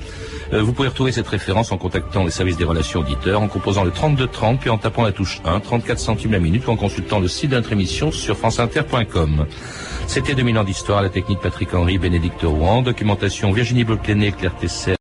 Euh, 0.53 0.63
vous 0.63 0.73
pouvez 0.73 0.89
retrouver 0.89 1.13
cette 1.13 1.29
référence 1.29 1.73
en 1.73 1.79
contactant 1.79 2.25
les 2.25 2.31
services 2.31 2.57
des 2.57 2.65
relations 2.65 3.01
auditeurs, 3.01 3.41
en 3.41 3.49
composant 3.49 3.85
le 3.85 3.91
3230, 3.91 4.61
puis 4.61 4.71
en 4.71 4.79
tapant 4.79 5.03
la 5.03 5.13
touche 5.13 5.41
1, 5.45 5.61
34 5.61 5.99
centimes 5.99 6.33
la 6.33 6.39
minute, 6.39 6.67
ou 6.67 6.71
en 6.71 6.77
consultant 6.77 7.21
le 7.21 7.29
site 7.29 7.51
de 7.51 7.61
sur 8.11 8.37
franceinter.com. 8.37 9.47
C'était 10.07 10.35
2000 10.35 10.59
ans 10.59 10.65
d'histoire, 10.65 11.03
la 11.03 11.09
technique 11.09 11.41
Patrick 11.41 11.73
Henry, 11.73 11.99
Bénédicte 11.99 12.43
Rouen, 12.43 12.83
documentation 12.83 13.53
Virginie 13.53 13.85
Boclenet, 13.85 14.33
Claire 14.33 14.57
Tesser. 14.57 15.00